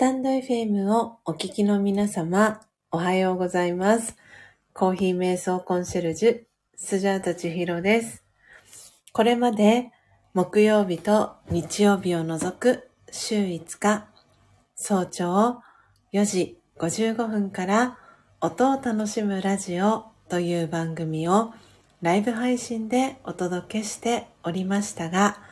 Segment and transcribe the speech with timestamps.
[0.00, 4.16] スタンド FM をお聞きの皆様、おはようございます。
[4.72, 6.40] コーヒー瞑想コンシェルジュ、
[6.74, 8.24] スジャータチヒロです。
[9.12, 9.90] これまで
[10.32, 14.08] 木曜日と日曜日を除く週5日、
[14.74, 15.60] 早朝
[16.14, 17.98] 4時55分から
[18.40, 21.52] 音を楽しむラジオという番組を
[22.00, 25.42] ライブ配信でお届けしておりましたが、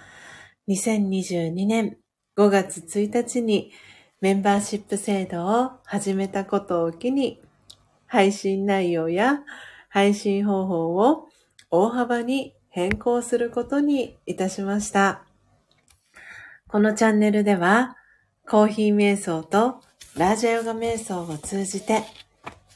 [0.70, 1.98] 2022年
[2.38, 3.72] 5月1日に
[4.20, 7.40] メンバーシップ制度を始めたことを機に、
[8.06, 9.42] 配信内容や
[9.88, 11.28] 配信方法を
[11.70, 15.22] 大幅に変更することにいたしました。
[16.66, 17.96] このチャンネルでは、
[18.44, 19.82] コーヒー瞑想と
[20.16, 22.02] ラージャヨガ瞑想を通じて、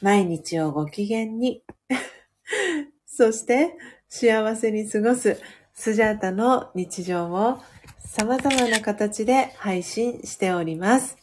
[0.01, 1.61] 毎日をご機嫌に、
[3.05, 3.75] そして
[4.07, 5.41] 幸せに過ごす
[5.73, 7.57] スジャータの日常を
[8.05, 11.22] 様々な形で配信しております。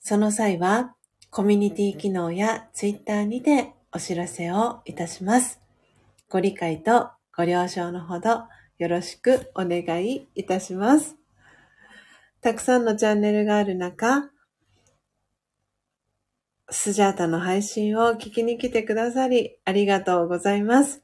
[0.00, 0.94] その際は、
[1.30, 5.60] コミュニティ機能やツイッターにてお知らせをいたします。
[6.30, 8.44] ご理解とご了承のほど
[8.78, 11.16] よろしくお願いいたします。
[12.40, 14.30] たくさんのチャンネルがある中、
[16.70, 21.02] スジャータの配信を聞きに来てくださりありがとうございます。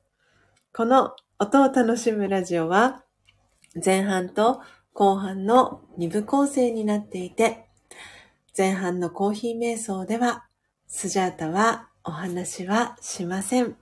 [0.73, 3.03] この音を楽しむラジオは
[3.83, 4.61] 前半と
[4.93, 7.64] 後半の2部構成になっていて、
[8.57, 10.47] 前半のコーヒー瞑想では
[10.87, 13.75] スジャータはお話はしません。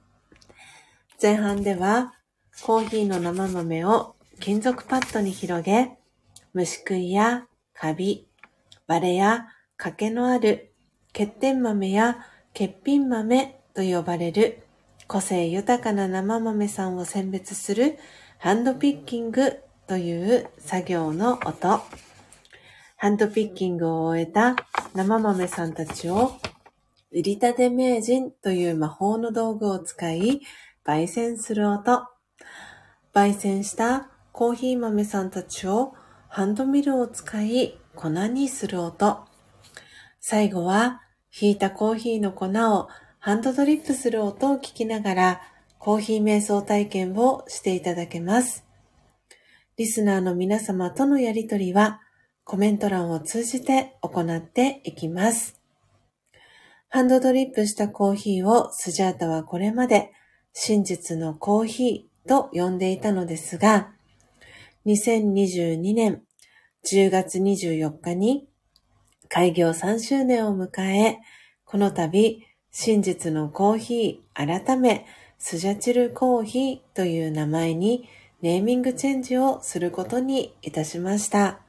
[1.21, 2.15] 前半では
[2.63, 5.99] コーヒーの生豆を金属パッドに広げ、
[6.55, 8.27] 虫食いやカビ、
[8.87, 10.73] 割れや欠けのある
[11.13, 12.25] 欠点豆や
[12.55, 14.63] 欠品豆と呼ばれる
[15.07, 17.99] 個性豊かな生豆さんを選別する
[18.39, 21.83] ハンドピッキングという作業の音。
[23.03, 24.55] ハンドピッキングを終えた
[24.95, 26.35] 生豆さんたちを
[27.11, 30.41] 売りたて名人という魔法の道具を使い
[30.87, 32.07] 焙煎する音。
[33.13, 35.95] 焙煎したコーヒー豆さんたちを
[36.29, 39.25] ハンドミルを使い粉にする音。
[40.21, 42.89] 最後は、ひいたコーヒーの粉を
[43.19, 45.41] ハンドドリップする音を聞きながら、
[45.81, 48.65] コーヒー瞑想体験をしていただけます。
[49.77, 52.01] リスナーの皆様とのやりとりは、
[52.45, 55.61] コメント欄を通じて行っていきます。
[56.89, 60.13] ハンドドリップしたコーヒーをスジャータはこれまで
[60.53, 63.93] 真実のコーヒーと呼んでいたのですが、
[64.87, 66.23] 2022年
[66.85, 68.49] 10月24日に
[69.29, 71.21] 開業3周年を迎え、
[71.65, 75.07] この度、真実のコーヒー改め、
[75.39, 78.09] スジャチルコーヒーという名前に
[78.43, 81.61] ネーミングチェンジをすることにいたしました。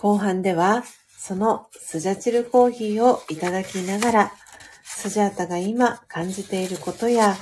[0.00, 0.82] 後半では、
[1.18, 4.32] そのスジャチルコーヒーをいただきながら、
[4.82, 7.34] スジャータが今感じていることや、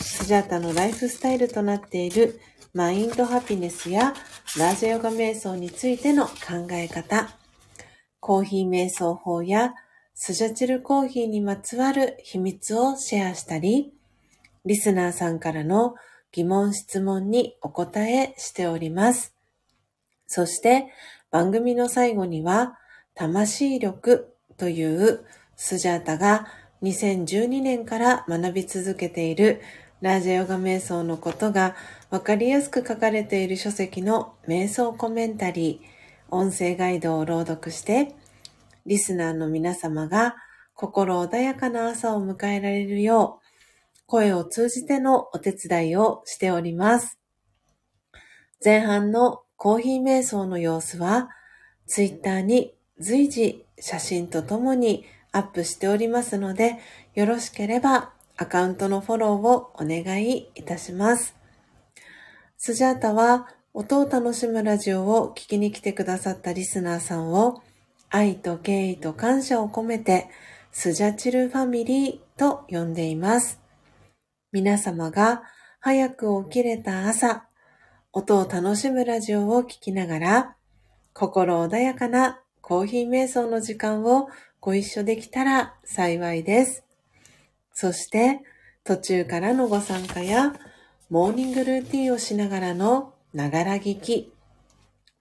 [0.00, 2.40] スジャータのライフスタイルとなっている
[2.74, 4.12] マインドハピネスや
[4.58, 7.30] ラージャヨガ瞑想についての考え方、
[8.18, 9.74] コーヒー瞑想法や
[10.12, 13.94] スジャチルコーヒーにまつわる秘密をシェアしたり、
[14.64, 15.94] リスナーさんからの
[16.32, 19.36] 疑問質問にお答えしております。
[20.26, 20.88] そして
[21.30, 22.78] 番組の最後には、
[23.14, 25.24] 魂力という
[25.56, 26.46] スジャータが
[26.82, 29.60] 2012年から学び続けている
[30.00, 31.76] ラージャヨガ瞑想のことが
[32.08, 38.14] わかりやすく書かれている書籍の瞑想コメンタリー、音声ガイドを朗読して、
[38.86, 40.36] リスナーの皆様が
[40.74, 47.18] 心穏やかな朝を迎えられるよう、声を通じてのお手伝いをしております。
[48.64, 51.28] 前半のコーヒー瞑想の様子は、
[51.86, 56.78] ツイッターに随時写真とともにアップしておりますので、
[57.14, 61.36] よろしければアカウントのフォローをお願いいたします。
[62.56, 67.60] スジャータは音を楽しむラジオを聞きに来てくださったリスナーさんを
[68.08, 70.30] 愛と敬意と感謝を込めて
[70.72, 73.60] スジャチルファミリーと呼んでいます。
[74.52, 75.42] 皆様が
[75.80, 77.44] 早く起きれた朝、
[78.12, 80.56] 音を楽しむラジオを聞きながら
[81.12, 86.84] 心穏やかなコーヒー瞑想の時間をご一緒できたら幸いです。
[87.72, 88.40] そして、
[88.82, 90.54] 途中からのご参加や、
[91.08, 94.32] モーニングルーティンをしながらのながら聞き、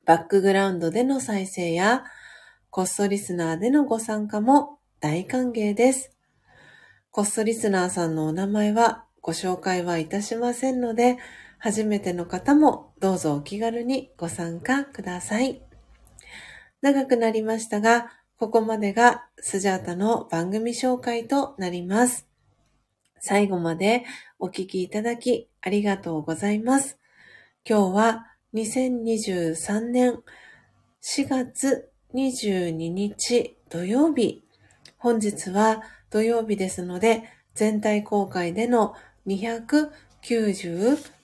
[0.05, 2.03] バックグラウンドでの再生や、
[2.69, 6.12] コストリスナーでのご参加も大歓迎です。
[7.12, 11.17] コストリスナーさんのお名前はご紹介はいたしませんので、
[11.59, 15.61] 初めての方もどうぞお気軽にご参加ください。
[16.81, 22.29] 長くなりましたが、ここまでがスジャータの番組紹介となります。
[23.19, 24.05] 最後まで
[24.39, 26.97] お聞きいただきありがとうございます。
[27.69, 30.23] 今日は2023年
[31.03, 34.45] 4月22日土曜日。
[34.97, 37.23] 本日は土曜日ですので、
[37.53, 38.95] 全体公開での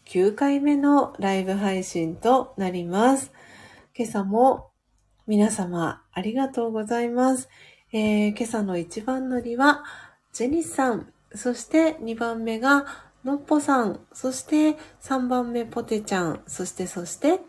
[0.05, 3.31] 9回目のライブ配信となります。
[3.97, 4.69] 今朝も
[5.25, 7.49] 皆様ありがとうございます。
[7.91, 9.83] えー、今朝の一番乗りは、
[10.31, 12.85] ジェニスさん、そして2番目が
[13.23, 17.39] のっぽさん、そして3番目ポテちゃん、そしてそして、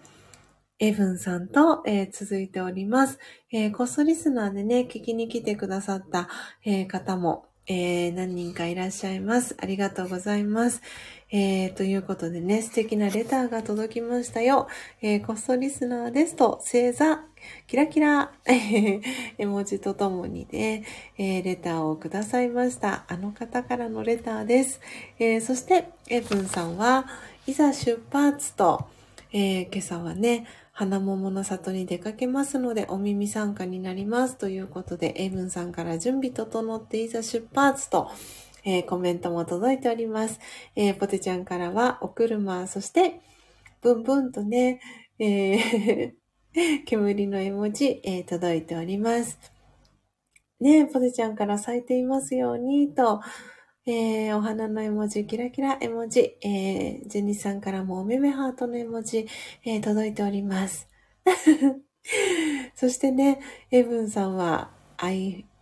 [0.78, 3.18] エブンさんと、えー、続いております。
[3.52, 6.28] えー、コストリスナーでね、聞きに来てくださった、
[6.64, 9.56] えー、方も、え何人かいらっしゃいます。
[9.58, 10.82] ありがとうございます。
[11.30, 14.68] えということでね、素敵なレターが届きましたよ。
[15.02, 17.24] えコストリスナーですと、星座、
[17.66, 19.00] キラキラ、 絵
[19.44, 20.84] 文字とともにね、
[21.18, 23.04] えー、レターをくださいました。
[23.08, 24.80] あの方からのレターです。
[25.18, 27.06] えー、そして、エブンさんは、
[27.46, 28.86] いざ出発と、
[29.32, 38.10] え、今朝はね、花桃の里に出かけますのでお耳参加になりますということで、エブンさんから準備整っていざ出発と、
[38.66, 40.38] えコメントも届いております。
[40.74, 43.20] えポテちゃんからはお車、そして、
[43.80, 44.80] ブンブンとね、
[45.18, 46.26] えー
[46.86, 49.38] 煙の絵文字、えー、届いております。
[50.58, 53.20] ねえ、ポテちゃんから咲いていますように、と、
[53.84, 59.28] えー、お花の絵文字、キラキラ絵文字、えー、ジェニーさんからもおめめハートの絵文字、
[59.64, 60.88] えー、届いております。
[62.74, 64.70] そしてね、エブンさんは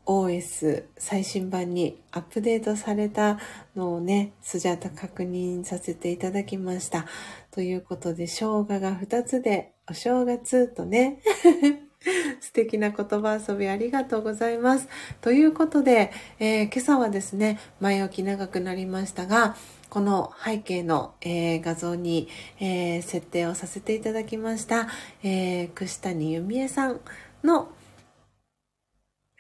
[0.07, 3.39] OS 最新版にアップデートされた
[3.75, 7.07] のをね、スジャータ確認させていただきました。
[7.51, 11.21] ということで、生姜が2つでお正月とね、
[12.41, 14.89] 素敵な言葉遊びありがとうございます。
[15.21, 19.57] ということで、えー、今朝はですね、前置き長くなりましたが、
[19.89, 24.89] この背景の、えー、画像に、えー、設定をさせていただきました、
[25.23, 27.01] えー、串谷由美恵さん
[27.45, 27.69] の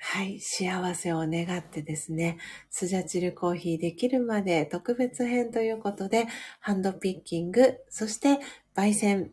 [0.07, 2.37] はい、幸せを願ってですね、
[2.71, 6.27] スジャチルコーヒーできるまで特別編ということで、
[6.61, 8.39] ハンドピッキング、そして
[8.77, 9.31] 焙煎、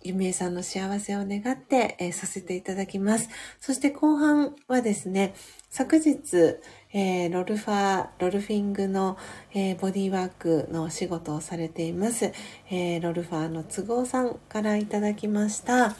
[0.00, 3.28] ゆみえさんの幸せを願って、えー、させていただきます。
[3.60, 5.34] そして後半はですね、
[5.68, 6.60] 昨日、
[6.94, 9.18] えー、ロルファー、ロルフィングの、
[9.52, 12.32] えー、ボディワークのお仕事をされています、
[12.70, 15.96] えロルファーの都合さんからいただきました、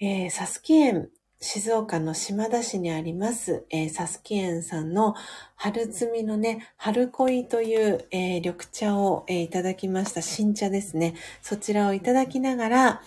[0.00, 5.14] えーサスキ園静岡の島田市にあります、えー、サスキエンさんの
[5.54, 10.20] 春摘みのね、春恋という、えー、緑茶を、えー、いただきました。
[10.20, 11.14] 新茶ですね。
[11.40, 13.02] そちらをいただきながら、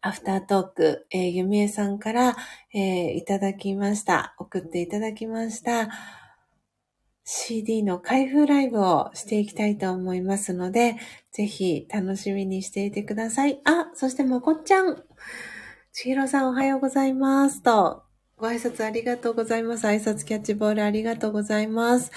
[0.00, 2.36] アフタートーク、えー、ゆみえさんから、
[2.72, 4.34] え、いただきました。
[4.38, 5.90] 送っていただきました。
[7.24, 10.96] CD の開封ライブをしていきたいと思いますので、
[11.32, 13.60] ぜひ楽しみにしていてください。
[13.64, 15.02] あ、そしてまこっちゃん。
[15.96, 17.62] ちひろさんおはようございます。
[17.62, 18.02] と、
[18.36, 19.86] ご挨拶ありがとうございます。
[19.86, 22.10] 挨拶キャッチボールありがとうございます。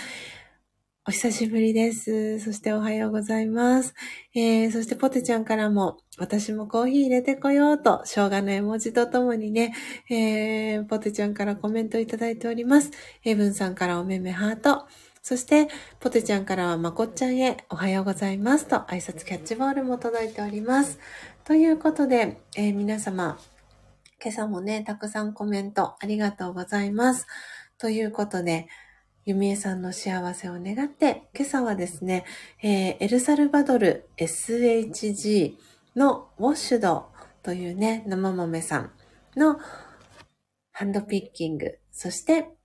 [1.08, 2.40] お久しぶりです。
[2.40, 3.94] そしておはようございます。
[4.34, 9.76] えー、そしてポテちゃんからも、私もコーヒー入れてこようと、生姜の絵文字とともにね、
[10.10, 12.90] えー、ポテちゃんからコメントいただいております。
[13.26, 14.88] エブンさんからおめめハート。
[15.22, 15.68] そして、
[16.00, 20.98] ポテちゃんからはまこっちゃんへおはようございますと挨拶キャッチボールも届いております。
[21.44, 23.38] ということで、えー、皆様、
[24.20, 27.28] 今朝もね、たくさんコメントありがとうございます。
[27.78, 28.68] ということで、
[29.26, 32.26] ゆみえさんの幸せを願って、今朝はですね、
[32.64, 35.56] えー、エルサルバドル SHG
[35.96, 37.10] のウォッシュド
[37.44, 38.92] というね、生豆さん
[39.36, 39.60] の
[40.72, 42.57] ハンドピッキング、そして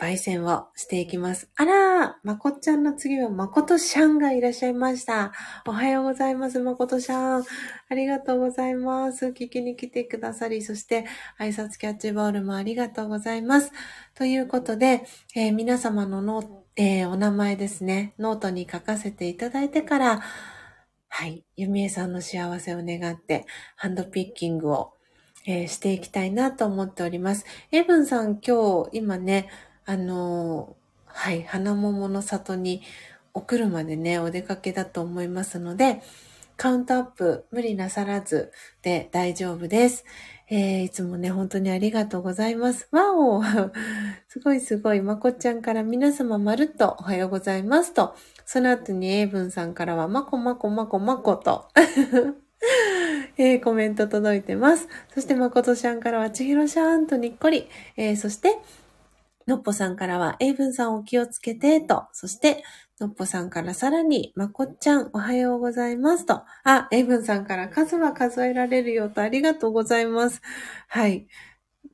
[0.00, 1.50] 焙煎をしていきます。
[1.56, 5.32] あらまこっちゃんの次はまことしゃんがいらっしゃいました。
[5.66, 7.44] おはようございます、まことしゃん。
[7.90, 9.26] ありがとうございます。
[9.26, 11.04] 聞きに来てくださり、そして
[11.38, 13.72] 挨拶キャッチボールもありがとうございます。
[14.14, 15.04] ということで、
[15.36, 20.22] えー、皆様のノえー、お名前ですね、ノートに書かせていただいてから、
[21.08, 23.44] はい、ゆみえさんの幸せを願って、
[23.76, 24.94] ハンドピッキングを
[25.46, 27.46] えー、していきたいなと思っております。
[27.72, 29.48] エブンさん今日、今ね、
[29.90, 32.80] あの、はい、花桃の里に
[33.34, 36.00] お車でね、お出かけだと思いますので、
[36.56, 40.04] カウントアップ無理なさらずで大丈夫です。
[40.48, 42.86] えー、いつもね、本当にありがとうございます。
[42.92, 43.42] わお
[44.30, 45.00] すごいすごい。
[45.00, 48.14] まこちゃんから皆様まるっとおはようございますと。
[48.46, 51.66] その後にエイブンさんからはまこまこまこまこと。
[53.38, 54.86] えー、コメント届いてます。
[55.12, 57.68] そしてまことちゃんからはちひろしゃーんとにっこり。
[57.96, 58.58] えー、そして、
[59.50, 62.04] のっぽさんからは、エイブンさんお気をつけて、と。
[62.12, 62.62] そして、
[63.00, 66.42] のっぽさんからさらに、まこっちゃんおはようございますと。
[66.62, 70.40] あ、エイブンさんから数は数えられるよとありがとうございます。
[70.86, 71.26] はい。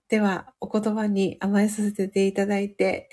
[0.08, 3.08] では、お言葉に甘えさせていただいて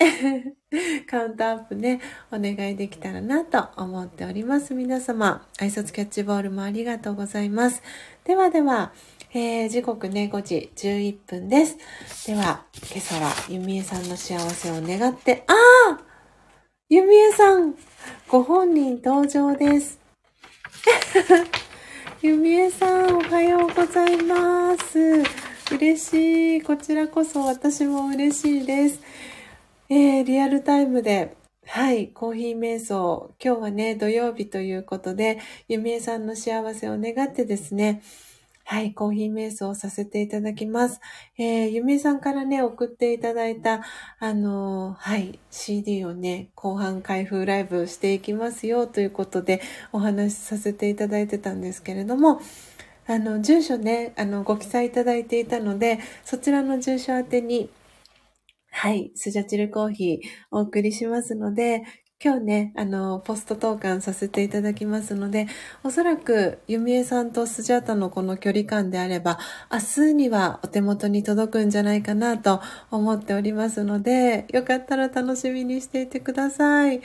[1.10, 4.74] カウントアップね、お願いできたらなと思っております。
[4.74, 7.82] 皆様、挨拶キャッチボールもありがとうございます。
[8.24, 8.92] ではでは、
[9.36, 11.76] えー、時刻ね、5時11分です。
[12.28, 15.52] では、今朝は、ゆみえさんの幸せを願って、あ
[15.98, 16.00] あ
[16.88, 17.74] ゆみえさん、
[18.28, 19.98] ご本人登場です。
[22.22, 25.24] ゆみえさん、おはようございます。
[25.74, 26.62] 嬉しい。
[26.62, 29.00] こちらこそ私も嬉しいです。
[29.88, 31.36] えー、リアルタイムで、
[31.66, 33.34] はい、コーヒー瞑想。
[33.44, 38.00] 今日はね、土曜日ということで、ゆみえさんの幸せを願ってですね、
[38.66, 41.00] はい、コーヒー瞑想をさせていただきます。
[41.36, 43.82] えー、ゆみえさんからね、送っていただいた、
[44.18, 49.60] あのー、はい、CD をね、後半開封ライブしていきますよということで
[49.92, 52.40] お話しさせていただいてたんですけれども、
[53.06, 57.68] あの、住所ね、あの、ご記載いただいていたので、そちらの住所宛てに、
[58.70, 61.82] はい、スジャチルコーヒーお送りしますので、
[62.24, 65.46] 今日ね、あの、ポスト投函させていただきますので、
[65.82, 69.38] おそらく、ゆみえさんとスジャータのこの距離感であれば、
[69.70, 77.02] 明日にはお手元に届くんじゃないかなと思っておりますので、よかったら楽しみにしていてください。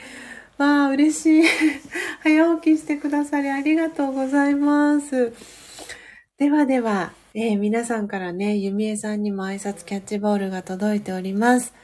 [0.56, 1.42] わあ、嬉しい。
[2.24, 5.34] 早起きしてくださりありがとうございます。
[6.38, 11.74] ではでは、えー、皆さんからね、ゆみえさんにも挨拶キャッチボールが届いております。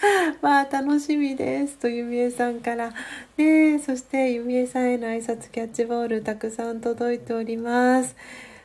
[0.40, 1.76] まあ、楽しみです。
[1.76, 2.92] と、ゆみえさんから。
[3.36, 8.16] ねそして、ゆみえさんへの挨拶キャッチボールたくさん届いております。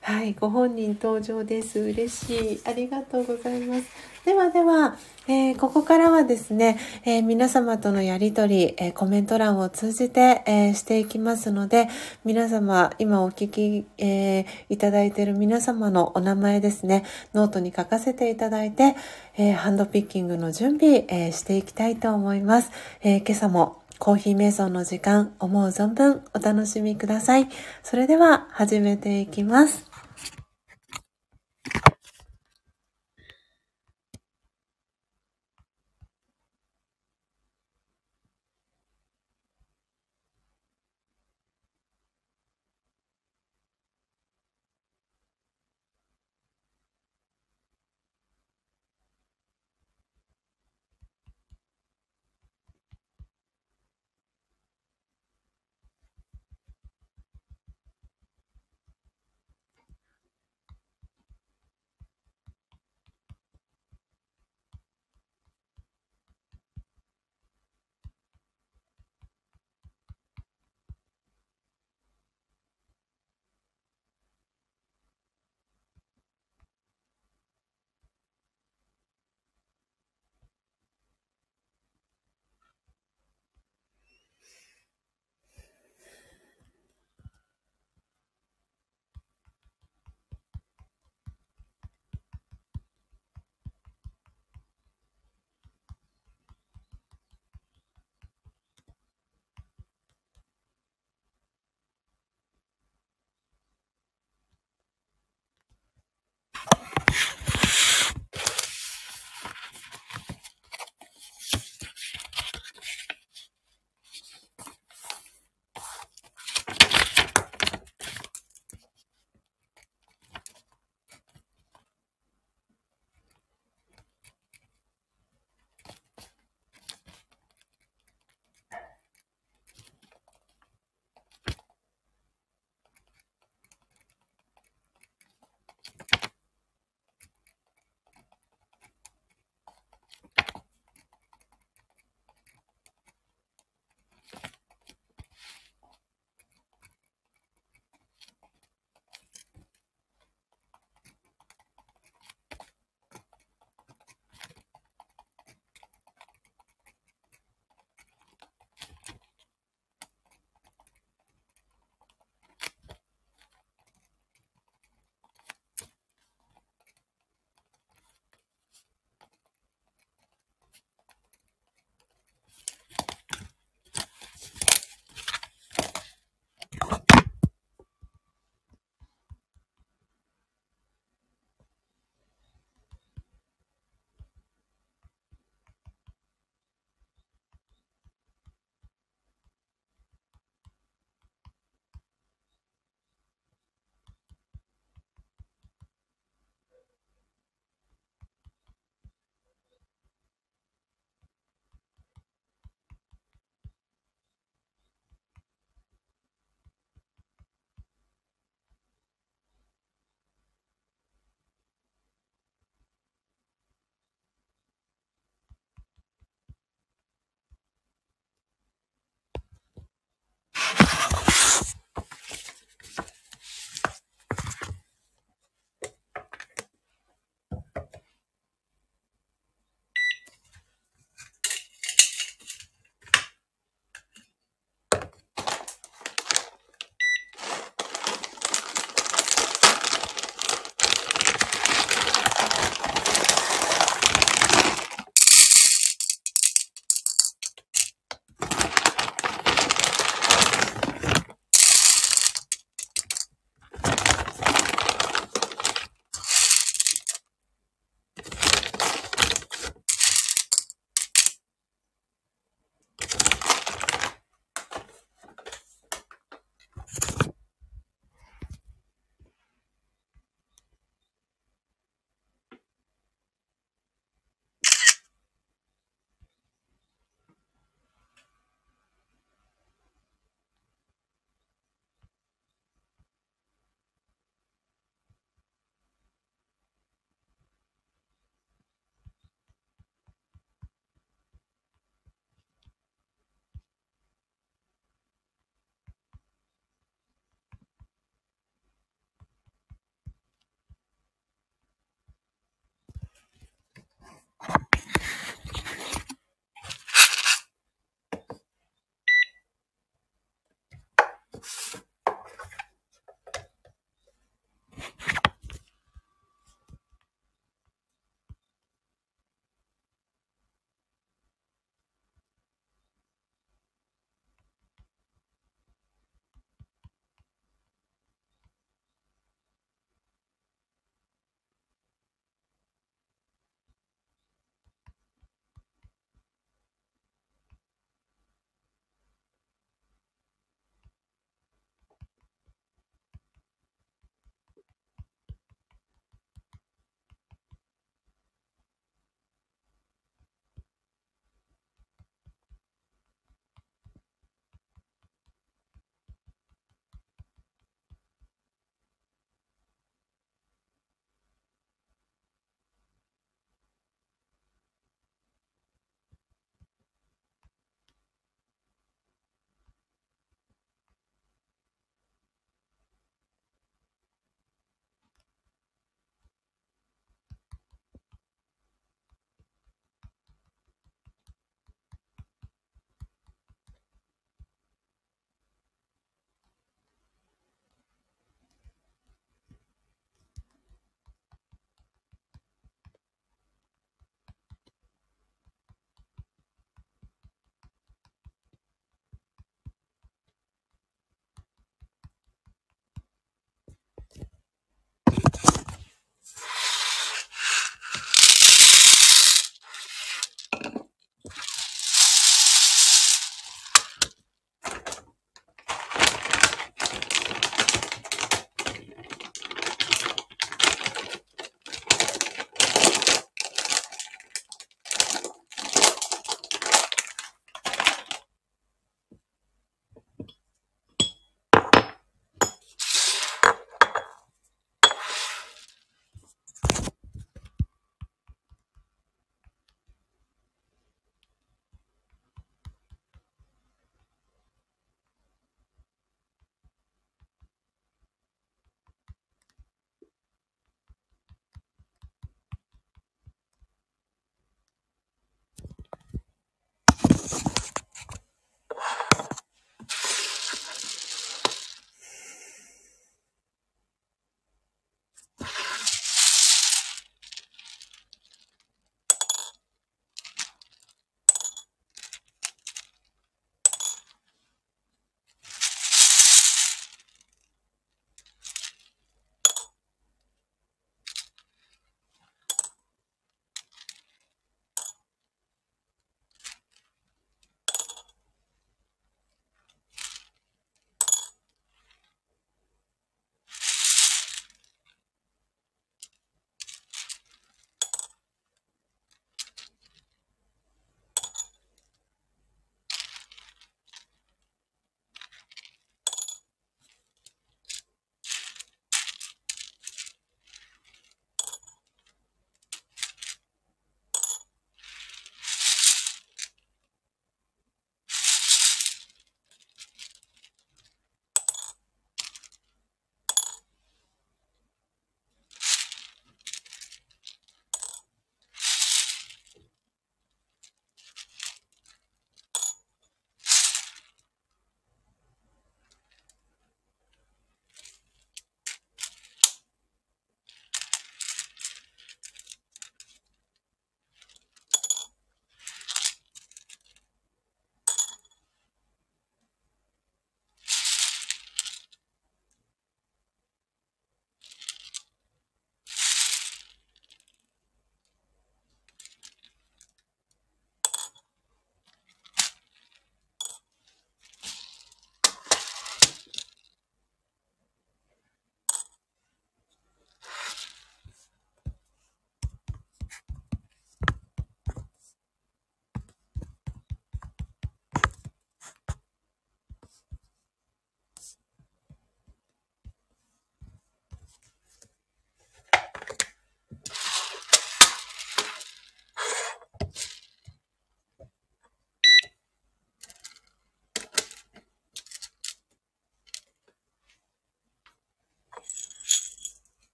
[0.00, 1.78] はい、ご本人登場です。
[1.78, 2.60] 嬉しい。
[2.64, 4.09] ありがとうございます。
[4.24, 4.96] ではでは、
[5.28, 11.88] えー、ここからはですね、えー、皆様とのやりとり、えー、コメント欄を通じて、えしていきますので、
[12.26, 18.94] 皆様、今お聞き、えいただいている皆様のお名前ですね、ノートに書かせていただいて、
[19.38, 22.70] えハンドピッキングの準備、えしていきたいと思います。
[23.00, 27.48] え今朝もコーヒー瞑想の時間、思う存分お楽しみください。
[27.82, 29.89] それでは始めていきます。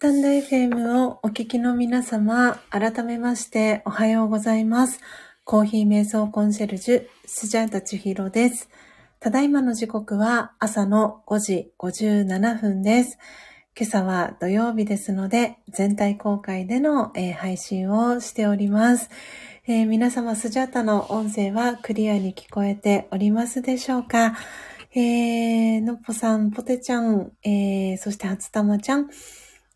[0.00, 4.98] タンド FM をお聞きの皆様、改めましておはようございます。
[5.44, 8.70] コーヒー瞑想コンシェルジュ、スジャータチヒロです。
[9.18, 13.18] ただいまの時刻は朝の5時57分です。
[13.78, 19.10] 今朝は土曜日ですので、全体公開での、えー、配信をしております、
[19.66, 24.34] えー、皆様、スジャータの音声はクリアに聞こえておりますでしょうか？
[24.94, 29.10] えー、のっぽさん、ぽてちゃん、えー、そして初玉ちゃん、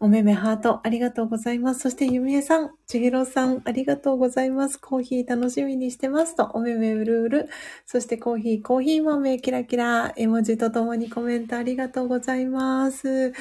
[0.05, 1.81] おめめハート、ありがとうございます。
[1.81, 4.77] そして、ゆみえさん、ちひろさん、ありがとうございます。
[4.77, 7.49] コーヒー楽しみにしてますと、おめめうるうる。
[7.87, 13.33] そして、コーヒー、コーヒー豆、キラキラ、絵文字とともにコメントありがとうございます。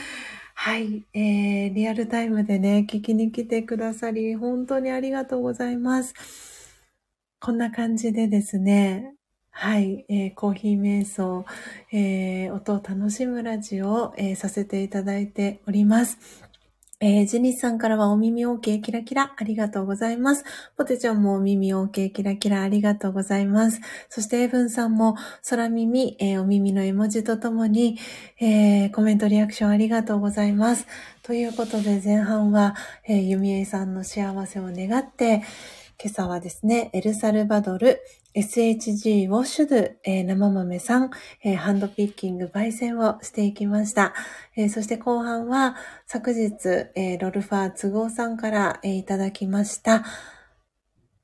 [0.56, 6.14] はい、えー、リアルタイムでね、聞きに来てくださり、本当にありがとうございます。
[7.42, 9.16] こんな感じでですね、
[9.56, 11.46] はい、えー、コーヒー瞑想、
[11.92, 16.43] えー、音を楽しむラジオを、えー、させていただいております。
[17.06, 20.46] えー、ジニスさんからはお耳 OK キラキラありがとうございます。
[20.78, 23.82] ポテちゃんもお耳 OK キラキラありがとうございます。
[24.08, 25.18] そしてエブンさんも
[25.50, 28.00] 空耳、えー、お耳の絵文字とともに、
[28.40, 30.88] えー、コメントリアクションありがとうございます。
[31.24, 32.74] ということで前半は、
[33.06, 35.44] えー、ユミエさんの幸せを願って、
[36.02, 38.00] 今朝はですね、エルサルバドル、
[38.36, 41.12] SHG ウォッシュド、えー、生豆さん、
[41.44, 44.14] えー、ハンドピッキング焙煎をしていきました。
[44.56, 45.76] えー、そして後半は
[46.08, 46.52] 昨日、
[46.96, 50.04] えロルファー都合さんから、えいただきました。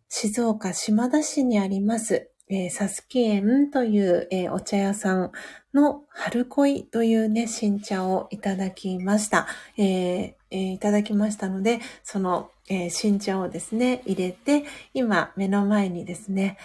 [0.07, 5.31] 静岡島田市にあります、え、サスキ園という、えお茶屋さん
[5.73, 9.47] の春恋というね、新茶をいただきました。
[9.77, 16.57] えいただきましたので、そのえ、新茶をですね、入れて、今目の前にですね、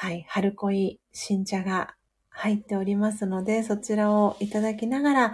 [0.00, 1.96] はい、春恋新茶が
[2.30, 5.32] 入っておりますので、そちらをいただきながら、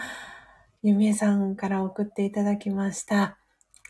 [0.83, 3.37] ゆみえさんから送っていただきました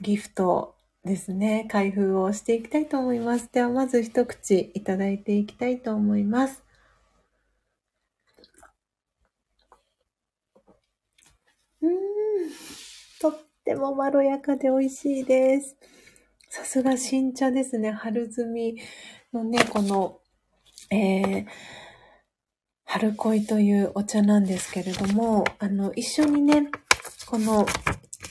[0.00, 3.48] ギフトですね、開封をしていきたいと思います。
[3.52, 6.64] では、まず一口いただいていきたいと思います。
[11.82, 11.92] うん、
[13.20, 15.76] とってもまろやかで美味しいです。
[16.48, 17.92] さすが新茶ですね。
[17.92, 18.76] 春摘み
[19.32, 20.18] のね、この、
[20.90, 21.46] えー、
[22.84, 26.68] 春恋というお茶なんですけれども、あの、一緒にね、
[27.26, 27.66] この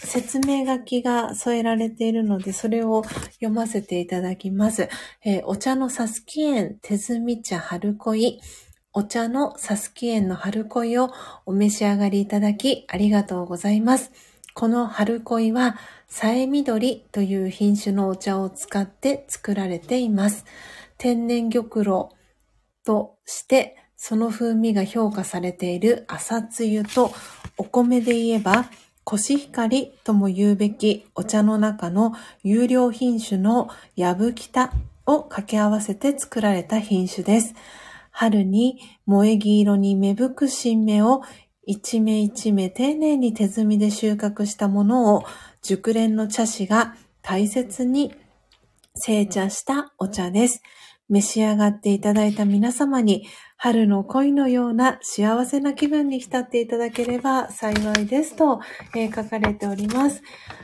[0.06, 4.90] 説明書きが添えられているので、それを読ませていただきます。
[5.26, 8.40] えー、お茶のサスキ園手摘み茶春恋。
[8.94, 11.12] お茶のサスキ園の春恋を
[11.48, 14.12] お召し上がりいただきありがとうございます。
[14.54, 15.78] この春恋は、
[16.08, 20.46] さえみどりという品種のお茶を使って作られています。
[21.00, 22.10] 天然玉露
[22.86, 27.14] として、その風味が評価されている朝つゆと
[27.58, 28.66] お米で言えば、
[29.04, 32.14] コシヒカリとも言うべきお茶の中の
[32.44, 34.72] 有料品種のヤブキタ
[35.06, 37.54] を掛け合わせて作られた品種です。
[38.12, 41.24] 春に萌え木色に芽吹く新芽を
[41.66, 45.24] 一目一目丁寧に手摘みで収穫したものを
[45.62, 48.14] 熟練の茶師が大切に
[48.96, 50.62] 製茶したお茶です。
[51.10, 53.28] 召し上がっていただいた皆様に
[53.58, 58.60] 春の恋のような幸せな気分に浸っていただければ幸いですと、
[58.96, 60.22] えー、書かれております。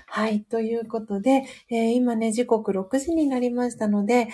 [0.07, 0.41] はい。
[0.43, 4.27] ということで、えー、今ね、時刻6時になりましたので、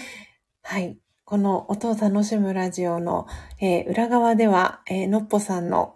[0.64, 0.98] はい。
[1.26, 3.28] この音を楽しむラジオの、
[3.60, 5.95] えー、裏側では、えのっぽさんの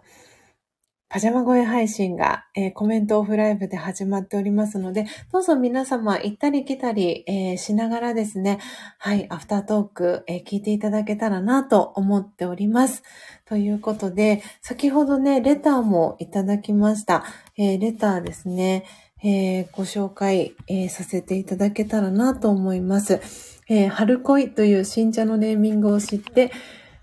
[1.12, 8.60] パジャマ声配信が、えー、コメントオフライブで始まっておりますので、どうぞ皆様行ったり来たり、えー、しながらですね、
[8.96, 13.02] はい、アフタートーク、えー、聞いていただけたらなと思っております。
[13.44, 17.24] ということで、先ほどね、レターもいただきました。
[17.56, 18.84] えレターですね、
[19.24, 23.20] えご紹介、えさせていただけたらなと思います。
[23.68, 26.52] え春恋という新茶のネーミングを知って、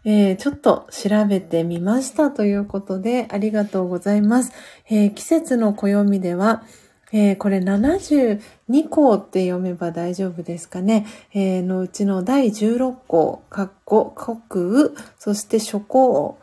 [0.10, 4.53] えー、ちょっと調べてみましたということで、ありがとうございます。
[4.89, 6.64] えー、季節の暦では、
[7.12, 11.05] えー、これ72項って読めば大丈夫ですかね。
[11.34, 14.89] えー、のうちの第16項、括弧、国雨、
[15.20, 16.39] そして初項、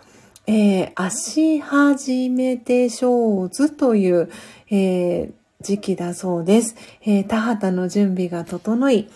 [0.47, 4.31] えー、足始めて小図という、
[4.71, 6.77] えー、時期だそうです。
[7.01, 9.09] えー、田畑の準備が整い、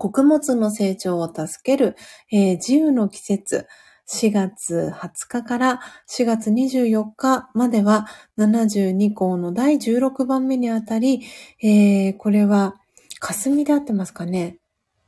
[0.00, 1.94] 穀物の成長を助ける、
[2.32, 3.68] えー、自由の季節、
[4.10, 8.06] 4月20日から4月24日までは
[8.38, 11.22] 72項の第16番目にあたり、
[11.62, 12.76] えー、これは
[13.20, 14.56] 霞で合ってますかね？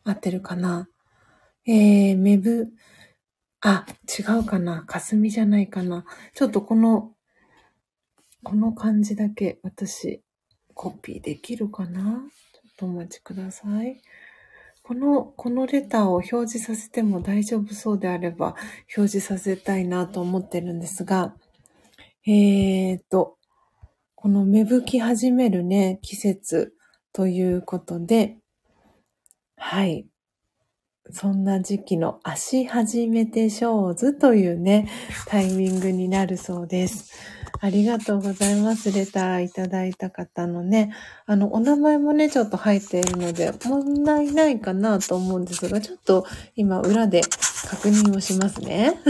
[0.04, 0.86] 合ってるかな？
[1.66, 2.68] えー、メブ、
[3.62, 4.84] あ、違うかな？
[4.86, 6.04] 霞じゃないかな？
[6.34, 7.12] ちょっとこの、
[8.42, 10.22] この漢字だけ私、
[10.74, 12.02] コピーできるかな？
[12.02, 12.20] ちょっ
[12.76, 14.02] とお待ちください。
[14.82, 18.56] この、このレターを表示させても大丈夫そうであれば
[18.96, 21.34] 表示させたいなと思ってるんですが、
[22.26, 23.36] えーと、
[24.14, 26.74] この芽吹き始めるね、季節
[27.12, 28.38] ということで、
[29.56, 30.06] はい。
[31.10, 34.88] そんな時期の足始めてショーズというね、
[35.26, 37.12] タイミングになるそうです。
[37.60, 38.92] ありがとうございます。
[38.92, 40.94] レターいただいた方のね、
[41.26, 46.26] あの、お名前もね、ちょっと入っているので、問題ないかなと思うんですが、ちょっと
[46.56, 47.20] 今裏で
[47.68, 48.94] 確認をしますね。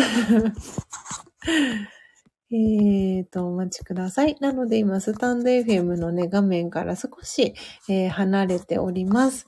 [2.55, 4.37] えーと、お待ちください。
[4.41, 7.55] なので今、スタンド FM のね、画面から少し、
[7.89, 9.47] えー、離れております。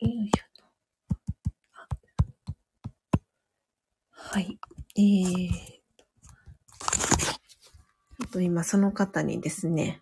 [0.00, 0.44] よいしょ。
[4.10, 4.58] はい。
[4.96, 5.77] えー
[6.78, 10.00] ちょっと今その方にですね、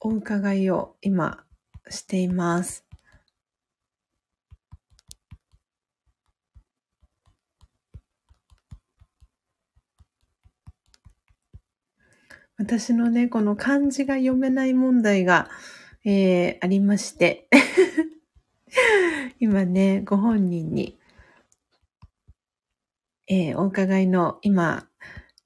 [0.00, 1.44] お伺いを今
[1.88, 2.84] しています。
[12.56, 15.48] 私のね、この漢字が読めない問題が、
[16.04, 17.48] えー、ありまして
[19.40, 20.96] 今ね、ご本人に
[23.26, 24.88] えー、お伺いの今、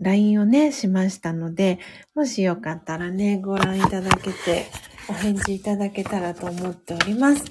[0.00, 1.78] LINE をね、しましたので、
[2.14, 4.66] もしよかったらね、ご覧いただけて、
[5.08, 7.44] お返事いただけたらと思っております。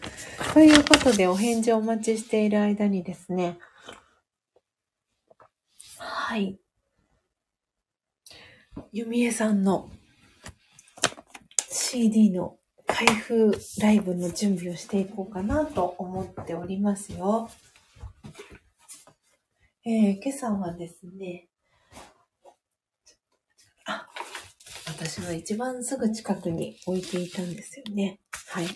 [0.54, 3.58] ということで、お返事をお待ちしている間にですね、
[5.98, 6.60] はい。
[8.92, 9.90] ゆみえさんの
[11.70, 17.50] CD の開封ライブの準備をしていこうかなと思っておりますよ。
[19.90, 21.48] えー、今朝はですね、
[23.86, 24.06] あ、
[24.86, 28.20] 私は一番すぐ近くに置いていたんですよね。
[28.50, 28.68] はい。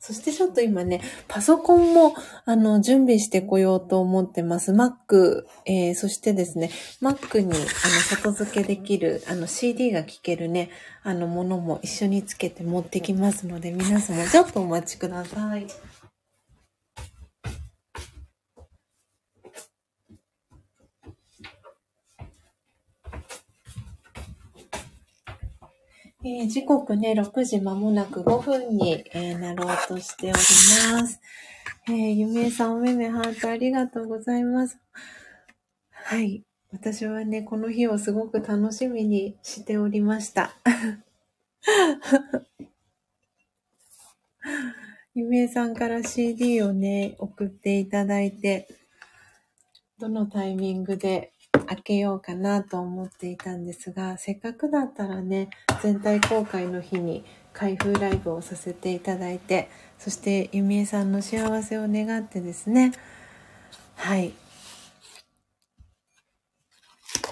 [0.00, 2.16] そしてちょっと今ね、パソコンも、
[2.46, 4.72] あの、準備してこようと思ってます。
[4.72, 10.70] Mac、えー、そしてですね、Mac に、あの、外付けできる、あの、CD が聴けるね、
[11.04, 15.68] あの、ものも一緒につけて持ってきますので、皆様ちょっとお待ちください。
[26.28, 31.20] えー、時刻ね、6時まもなく5分に、えー、なろうとしております。
[31.88, 34.76] えー、ゆめいさん、おめめハートありがとうございます。
[35.92, 36.42] はい。
[36.72, 40.56] 私はね、この日をすごく楽しみにしておりました。
[45.14, 48.66] ゆめいさんから CD をね、送っていただいて、
[50.00, 51.32] どのタイミングで
[51.66, 55.50] 開けようかなと思っていたんですが、せっかくだったらね、
[55.82, 59.68] 全体公開の日に開封ライブをさせていただいて、
[59.98, 62.92] そしてゆみえさんの幸せを願ってですね、
[63.96, 64.32] はい。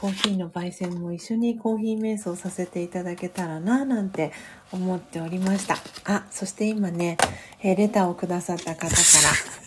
[0.01, 4.33] コーヒーの焙煎も一緒にコーヒー瞑想させていただけたらな、なんて
[4.73, 5.77] 思っておりました。
[6.05, 7.17] あ、そして今ね、
[7.63, 9.64] えレターをくださった方から、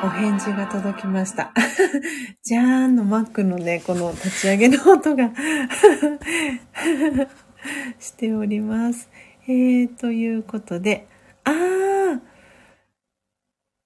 [0.00, 1.52] お返事が届きました。
[2.44, 5.32] じゃーんのマックのね、この立ち上げの音が
[7.98, 9.10] しております。
[9.48, 11.08] えー、ということで、
[11.42, 12.20] あー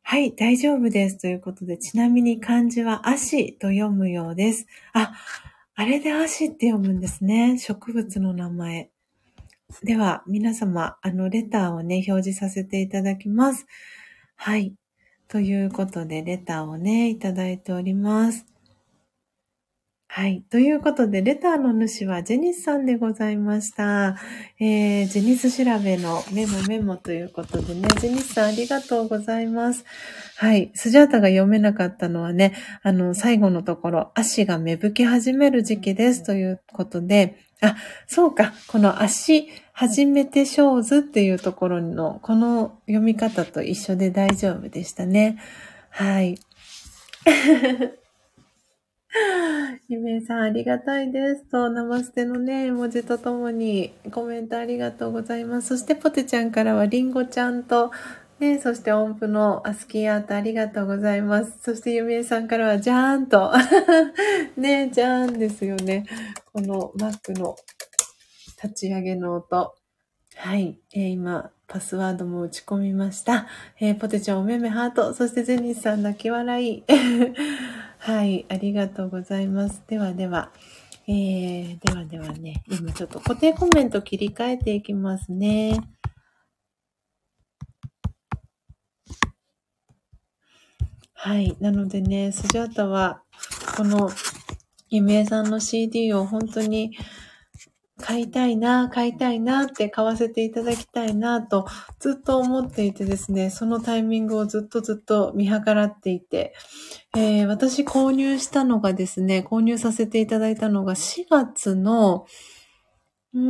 [0.02, 1.16] はい、大丈夫です。
[1.16, 4.66] ということで、ちなみに漢字は足と読むようです。
[4.92, 5.14] あ、
[5.74, 7.58] あれで足って読むんですね。
[7.58, 8.90] 植物の名前。
[9.82, 13.66] では、皆様、あの、レターをね、表示させていただきます。
[14.36, 14.74] はい。
[15.32, 18.44] ということで、レターをね、いただいております。
[20.06, 20.42] はい。
[20.50, 24.18] ということで、レターの主はジェニスさんでございました。
[24.60, 29.86] えー、ジェニス調べのメモメモということでね、ジェニスさんありがとうございます。
[30.36, 30.70] はい。
[30.74, 32.52] スジャータが読めなかったのはね、
[32.82, 37.76] あの、最後のところ、足が芽吹き始める時期ですということで、あ、
[38.06, 38.52] そうか。
[38.66, 45.38] この足、初めてショーズっていうところの、この読み方と一緒で大丈夫でしたね。
[45.90, 46.38] はい。
[49.88, 51.44] ゆめさんありがたいです。
[51.50, 55.68] と、ナマステのね、文字とともにコメントありがとうございます。
[55.68, 57.90] そしてポテちゃんからはリンゴちゃんと、
[58.40, 61.58] ね、そして音符のアスキーアートありがとうございます。
[61.62, 63.52] そしてゆめさんからはじゃーんと。
[64.56, 66.06] ね、じゃーんですよね。
[66.52, 67.56] この Mac の
[68.62, 69.74] 立ち上げの音。
[70.36, 70.78] はい。
[70.94, 73.46] えー、今、パスワードも打ち込みました。
[73.80, 75.14] えー、ポテチョンおめめハート。
[75.14, 76.84] そしてゼニスさん泣き笑い。
[77.98, 78.46] はい。
[78.48, 79.82] ありがとうございます。
[79.88, 80.52] ではでは、
[81.08, 85.80] えー、ではではね、今ちょっと固定コメント切り替えていきますね。
[91.14, 91.56] はい。
[91.60, 93.22] なのでね、スジャータは、
[93.76, 94.10] この、
[94.88, 96.96] ゆめさんの CD を本当に
[98.02, 101.66] 買いたいな、買いたいなって買わせていただきたいなと
[102.00, 106.52] ずっと思っていてですね、そのタイミングをずっとずっと見計らっていて、
[107.16, 112.26] えー、私購入したのがですね、購入させていただいたのが4月の、
[113.34, 113.40] うー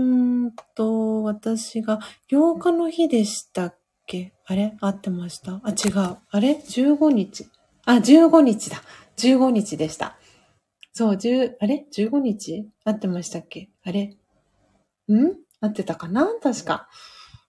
[0.47, 1.99] んと、私が
[2.31, 4.33] 8日の日でしたっけ？
[4.47, 4.77] あれ？
[4.81, 5.61] 合ってました？
[5.65, 6.19] あ、違う。
[6.31, 7.49] あれ ?15 日。
[7.85, 8.83] あ、15日だ。
[9.17, 10.17] 15日でした。
[10.93, 12.69] そう、10、あれ ?15 日？
[12.85, 13.71] 合ってましたっけ？
[13.83, 14.17] あれ？
[15.09, 15.33] ん？
[15.61, 16.29] 合ってたかな？
[16.43, 16.89] 確か。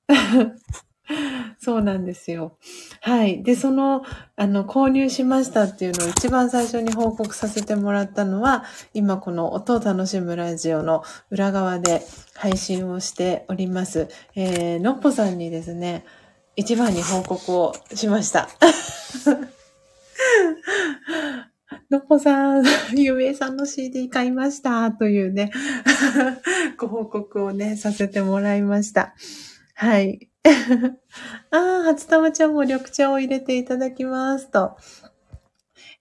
[1.59, 2.57] そうなんですよ。
[3.01, 3.43] はい。
[3.43, 4.03] で、その、
[4.35, 8.63] あの、購入しましたっていうのを一番最初に報告させてもらったのは、
[8.93, 12.05] 今この音を楽しむラジオの裏側で
[12.35, 14.07] 配信をしております。
[14.35, 16.05] えー、のっぽさんにですね、
[16.55, 18.47] 一番に報告をしました。
[21.93, 22.65] のっぽさん、
[22.97, 25.51] ゆめいさんの CD 買いました、というね、
[26.77, 29.13] ご報告をね、させてもらいました。
[29.75, 30.31] はい。
[31.51, 34.75] ああ、初玉ちゃんも緑茶を入れていただきますと。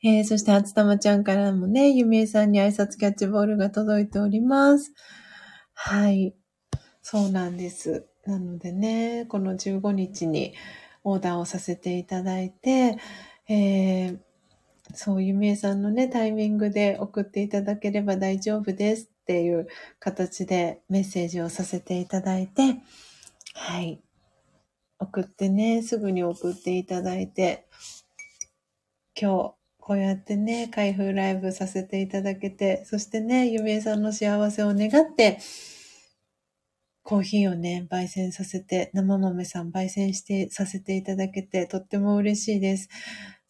[0.03, 4.95] えー、そして初玉ちゃんからもね、ゆめいさんに挨拶キャッチボールが届いております。
[5.75, 6.35] はい。
[7.03, 8.07] そうなんです。
[8.25, 10.55] なのでね、この15日に
[11.05, 12.97] オーダーをさせていただいて、
[13.49, 14.19] えー、
[14.95, 22.83] そう、ゆめいさんのね、タイミングで送っていただければ大丈夫ですっていう形でメッセージをさせていただいて、
[23.55, 24.03] はい。
[24.99, 27.67] 送ってね、すぐに送っていただいて、
[29.21, 35.39] 今日、こうやってね、開封ライブさせていただけて、そしてね、ゆめいさんの幸せを願って、
[37.03, 42.89] コーヒーをね、焙煎させて、生豆さん焙煎してさせていただけて、とっても嬉しいです。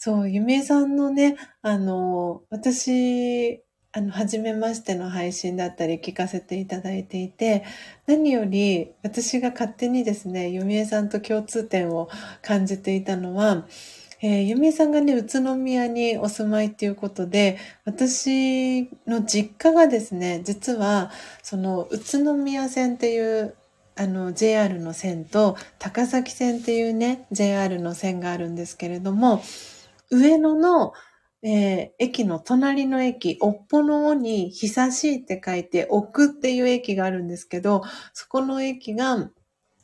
[0.04, 3.62] そう、ゆめさんのね、あの、私、
[3.92, 7.62] あの、初めましての配信だったり聞かせていただいていて、
[8.08, 12.08] 何より私が勝手にですね、ゆみえさんと共通点を
[12.42, 13.68] 感じていたのは、
[14.20, 21.12] えー、ゆみえさんがね、宇都宮にお住まいっていうことで、私の実家がですね、実は、
[21.44, 23.54] その宇都宮線っていう
[23.94, 29.42] あの JR の線と高崎線っていうね JR の線があるんですけれども
[30.12, 30.92] 上野の、
[31.42, 37.82] えー、駅の隣の駅、おっぽの尾に久しいって書いて、奥っていう駅があるんですけど、
[38.12, 39.30] そこの駅が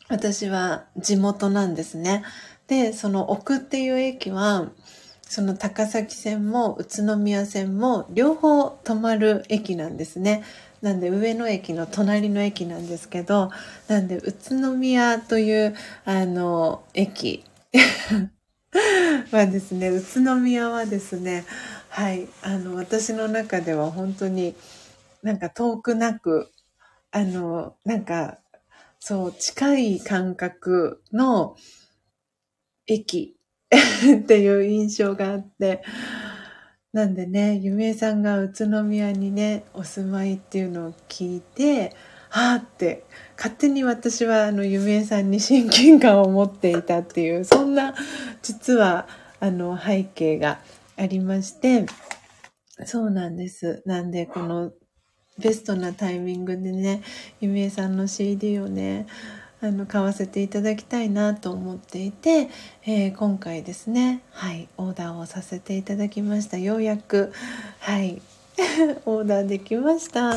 [0.09, 2.25] 私は地元なんですね。
[2.67, 4.71] で、その奥っていう駅は、
[5.23, 10.45] その高崎線も宇都宮線も両方止まる駅なんですね。
[10.83, 13.51] なんで上野駅の隣の駅なんですけど、
[13.89, 15.75] なんで宇都宮という
[16.05, 17.45] あの駅
[19.33, 21.45] はですね、宇都宮はですね、
[21.89, 24.55] はい、あの、私の中では本当に
[25.23, 26.51] なんか遠くなく、
[27.11, 28.39] あの、なんか、
[29.01, 31.57] そう、近い感覚の
[32.87, 33.37] 駅
[33.71, 35.83] っていう印象があって、
[36.93, 41.95] なんでね、ゆめさんが宇都宮にね、お住まいっていうのを聞いて、
[42.31, 43.05] はあって
[43.37, 47.95] 勝手に私はあの夢さんに親近感を持っていたっていうそんな
[48.43, 49.07] 実は
[49.41, 50.59] あの背景が
[50.97, 51.87] ありまして
[52.85, 53.83] そうなんです。
[53.87, 54.73] なんでこの
[55.39, 57.03] ベストなタイミングでね
[57.41, 59.07] 夢江さんの CD をね
[59.61, 62.49] あの買わせていただきたいなと思っていて、
[62.87, 66.59] えー、今回ですねはいオーダーをさせていただきました。
[66.59, 67.33] ようやく
[67.81, 68.23] はい
[69.07, 70.35] オーダーできました。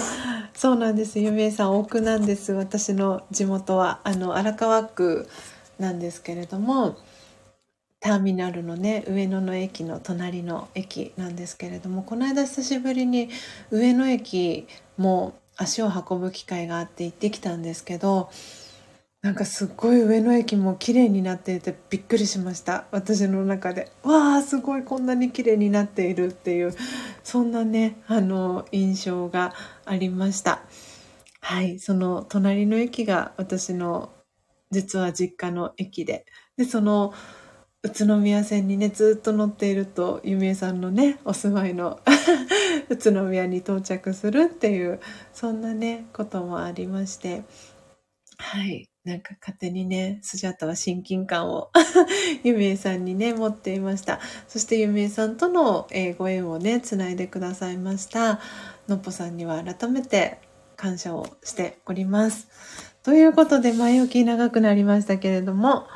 [0.53, 1.19] そうなんです。
[1.19, 2.53] ゆめさん、奥なんです。
[2.53, 5.27] 私の地元は、あの、荒川区
[5.79, 6.97] なんですけれども、
[7.99, 13.29] ターミナルのね、上野の駅の隣の駅なんですけれども、この間久しぶりに
[13.71, 14.67] 上野駅
[14.97, 18.29] も足を運ぶ機会があって行ってきたんですけど、
[19.21, 22.87] なんかすっごい上野駅も綺麗になっていてびっくりしました。
[22.91, 23.91] 私の中で。
[24.03, 26.73] わあすごいこんなに綺麗になっているっていう
[27.23, 29.53] そんなねあの印象が
[29.85, 30.63] ありました。
[31.41, 34.11] はいその隣の駅が私の
[34.71, 36.25] 実は実家の駅で。
[36.57, 37.13] でその
[37.83, 41.99] 宇都宮線にねずっと乗っているとゆみえさんのねお住まいの
[42.89, 44.99] 宇都宮に到着するっていう
[45.33, 47.43] そんなねこともありまして。
[48.37, 48.90] はい。
[49.03, 51.71] なんか勝手にね、スジャタは親近感を
[52.43, 54.19] ゆめいさんにね、持っていました。
[54.47, 58.39] そしてゆめいさんとの、えー、ご縁をね、つないでくださいました。
[58.87, 60.39] のっぽさんには改めて
[60.75, 62.47] 感謝をしております。
[63.01, 65.87] ということで、前置き長くなりましたけれども、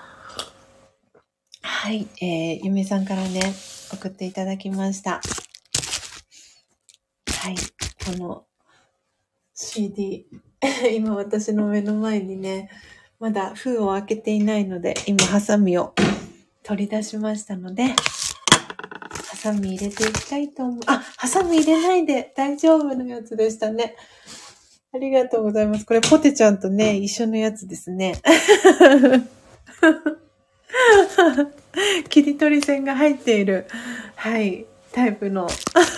[1.62, 3.54] はい、えー、ゆめさんからね、
[3.94, 5.22] 送っていただきました。
[7.28, 7.56] はい、
[8.04, 8.46] この
[9.54, 10.26] CD、
[10.96, 12.70] 今私の目の前にね、
[13.20, 15.94] まだ封を開けていないので、今ハサミを
[16.64, 17.96] 取り出しましたので、ハ
[19.36, 20.80] サミ入れていきたいと思う。
[20.88, 23.96] あ、ハサミ入れないで大丈夫のやつでしたね。
[24.94, 25.86] ありがとうございます。
[25.86, 28.16] これポテちゃんとね、一緒のやつですね。
[32.10, 33.68] 切り取り線が入っている、
[34.16, 34.66] はい、
[34.96, 35.46] タイプの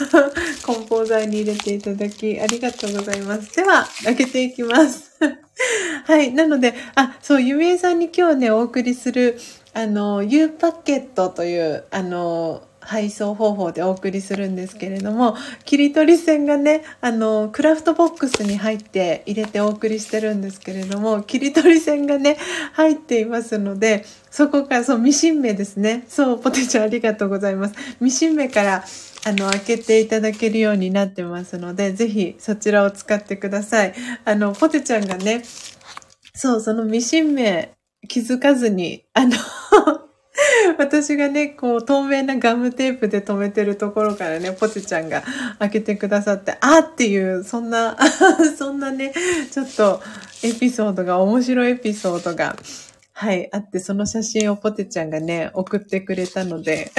[0.65, 3.55] 梱包材に入れていただき、ありがとうございます。
[3.55, 5.11] では、開けていきます。
[6.05, 6.33] はい。
[6.33, 9.37] なので、あ、そう、ゆみえさんに今日ね、お送りする、
[9.75, 15.35] あの、ゆうパッケットという、あの、配送方法でお送りするんですけれども、
[15.65, 22.37] 切り取り線がね、あの、クラフトボックスに入って入れてお送りしてるんですけれども、切り取り線がね、
[22.71, 26.05] 入っていますので、そこから、そう、ミシン目ですね。
[26.07, 27.75] そう、ポテチありがとうございます。
[27.99, 28.85] ミシン目から、
[29.25, 33.93] あの、開けていただけるようになってますので、ぜひそちらを使ってください。
[34.23, 35.43] あの、ポテちゃんがね、
[36.33, 37.73] そう、そのミシン目
[38.07, 39.35] 気づかずに、あの
[40.77, 45.23] 私がね、こう、透明なガムテープで留めてるところからね、ポテちゃんが
[45.59, 47.97] 開けてくださって、あっていう、そんな、
[48.57, 49.13] そんなね、
[49.51, 50.01] ちょっと
[50.43, 52.55] エピソードが、面白いエピソードが、
[53.19, 56.91] はい、あって、その写真をポテちゃんがね、送ってくれたので、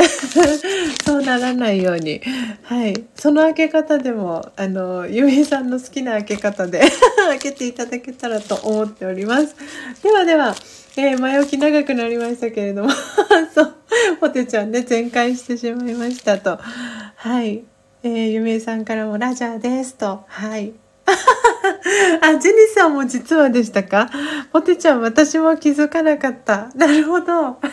[1.06, 2.20] そうならないように、
[2.64, 6.82] はい、その開け方でも、あの、ゆめさんの好きな開け方で
[7.28, 9.54] 開けていただけたらと思っております。
[10.02, 10.56] ではでは、
[10.96, 12.90] えー、前置き長くなりましたけれども
[13.54, 13.74] そう、
[14.20, 16.58] ポテちゃんね、全開してしまいましたと。
[16.58, 17.62] はい。
[18.02, 20.24] えー、ゆめさんからもラジャーですと。
[20.26, 20.72] はい。
[22.20, 24.10] あ、ジェニスさんも実はでしたか？
[24.52, 26.70] ポテちゃん、私も気づかなかった。
[26.74, 27.58] なるほど。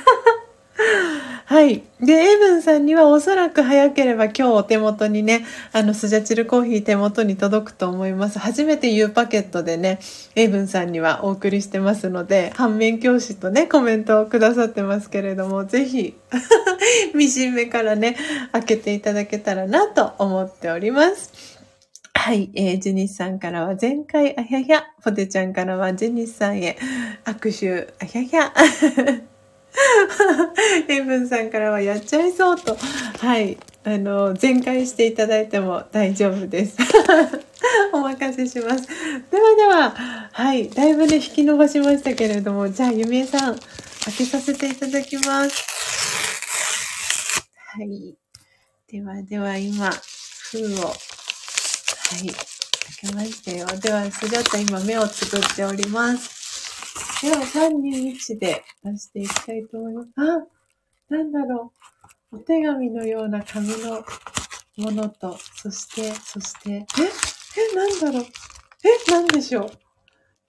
[1.47, 1.83] はい。
[2.01, 8.39] で、エイブンさんにはおそらく早ければ今日お手元にね、あの、スジャチルコーヒー手元に届くと思います。
[8.39, 9.99] 初めて U パケットでね、
[10.35, 16.15] エイブンさんにはお送りしてますので、反面教師とね、コメントをくださってますけれども、ぜひ、
[17.13, 18.17] ミシン目からね、
[18.51, 21.54] 開けていただけたらなと思っております。
[22.17, 26.75] はい、えー、ジェニスさんからは前回あひゃひゃ、ポテちゃんからはジェニスさんへ
[27.23, 28.51] 握手あひゃひゃ。
[30.87, 32.75] エ イブンさんからはやっちゃいそうと、
[33.19, 36.77] はい、あの、全開していただいても大丈夫です。
[37.93, 38.87] お任せします。
[39.29, 43.55] ではでは、はい、だいぶね、引き伸ばしましたけれども、じゃあ、ゆみえさん、
[44.05, 45.63] 開けさせていただきます。
[47.77, 48.15] はい。
[48.91, 49.91] ではでは、今、
[50.51, 50.93] 封を、
[52.07, 52.35] はい、開
[53.09, 53.65] けましたよ。
[53.79, 57.25] では、スジャタ今目をつぶっております。
[57.25, 60.09] では、3、2、1で出していきたいと思います。
[60.17, 60.45] あ
[61.09, 61.73] なんだろ
[62.31, 62.37] う。
[62.37, 64.05] お手紙のような紙の
[64.77, 66.85] ものと、そして、そして、え？
[67.73, 68.25] え、なんだろう。
[68.83, 69.71] え、なんでしょ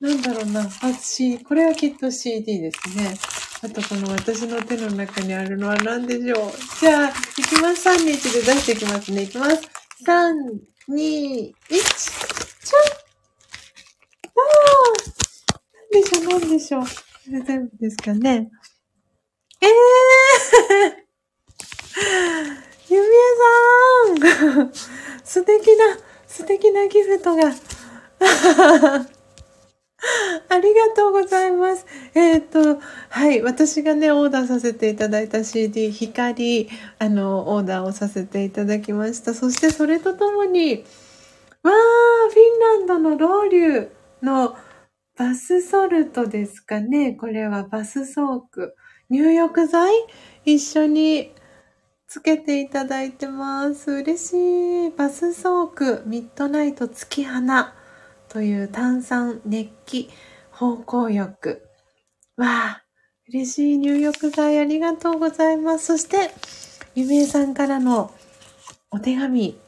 [0.00, 0.06] う？
[0.06, 0.60] なんだろうな。
[0.60, 3.14] あ、C、これはきっと CD ですね。
[3.62, 6.52] あと、この私の手の中にあるのは何でしょう？
[6.80, 7.88] じゃあ、いきます。
[7.88, 9.22] 3、2、1で出していきますね。
[9.22, 9.62] いきます。
[10.06, 12.82] 3、2、1、ちゃん
[14.34, 14.96] ああ
[15.74, 16.82] なんでしょう、なんでしょう。
[16.82, 16.86] こ
[17.32, 18.50] れ全部ですかね。
[19.60, 23.10] ええー、ゆみえ
[24.54, 24.72] さん
[25.26, 25.98] 素敵な、
[26.28, 27.52] 素敵なギフトが。
[30.48, 31.86] ありがとうございます。
[32.14, 33.42] えっ、ー、と、はい。
[33.42, 36.68] 私がね、オーダーさせていただいた CD、光、
[36.98, 39.34] あの、オーダーをさせていただきました。
[39.34, 40.84] そしてそれとともに、
[41.62, 41.74] わー、
[42.30, 43.88] フィンランドのロウリュ
[44.22, 44.56] の
[45.16, 47.12] バスソルトですかね。
[47.12, 48.76] これはバスソーク。
[49.08, 49.92] 入浴剤
[50.44, 51.32] 一緒に
[52.08, 53.90] つけていただいてます。
[53.90, 54.90] 嬉しい。
[54.90, 57.75] バスソークミッドナイト月花
[58.36, 60.10] という炭酸熱気
[60.50, 61.62] 芳香浴。
[62.36, 62.82] わあ、
[63.30, 65.86] 嬉しい入浴剤ありがとうございます。
[65.86, 66.32] そして、
[66.94, 68.12] ゆめいさんからの
[68.90, 69.58] お手紙。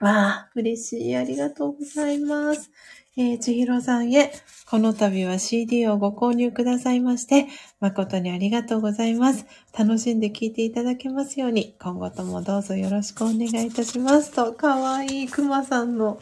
[0.00, 1.16] わあ、嬉しい。
[1.16, 2.70] ありがとうございます。
[3.16, 4.32] えー、ちひろさんへ、
[4.70, 7.46] この度は CD をご購入くださいまして、
[7.80, 9.46] 誠にありがとうございます。
[9.72, 16.20] 楽しんで聴いていただけますように、今後ともどうぞよろしくお願いいたしますと、かわいいくまさんの、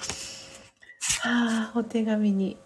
[1.23, 2.57] はあ、お手紙に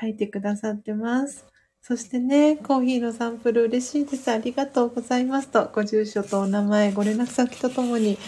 [0.00, 1.46] 書いてくださってます。
[1.82, 4.30] そしてね、コーヒーのサンプル嬉しいです。
[4.30, 8.18] ありがとうございますと、ご住所とお名前、ご連絡先とともに、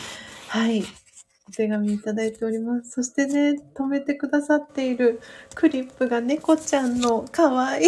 [0.48, 0.82] はい、
[1.48, 2.90] お手紙いただいております。
[2.90, 5.20] そしてね、止めてくださっている
[5.54, 7.86] クリップが猫ちゃんのかわいい、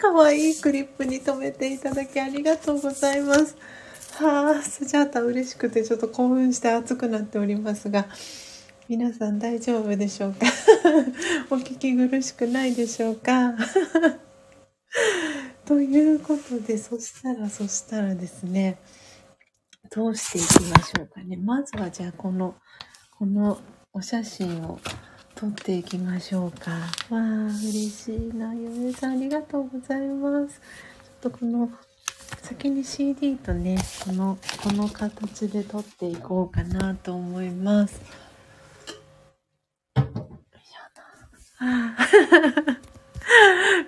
[0.00, 3.56] かわいいクリップに留めていただきありがとうございます。
[4.18, 8.08] はあ、スジャータ嬉しくてちょっと興奮して熱くなっておりますが、
[8.88, 10.46] 皆さん大丈夫でしょうか？
[11.50, 13.54] お聞き苦しくないでしょうか？
[15.66, 18.78] ということで、そしたら、そしたらですね、
[19.90, 21.36] どうしていきましょうかね。
[21.36, 22.54] まずはじゃあこの、
[23.18, 23.58] この
[23.92, 24.80] お写真を
[25.34, 26.70] 撮っていきましょうか。
[26.70, 26.78] わ
[27.10, 28.54] あ、嬉しいな。
[28.54, 30.54] 嫁さんありがとうございます。
[30.54, 31.70] ちょっとこの、
[32.40, 38.00] 先に CD とね、この、この形で撮っていこうかなと思います。
[39.96, 41.00] よいしょあ
[41.34, 41.38] あ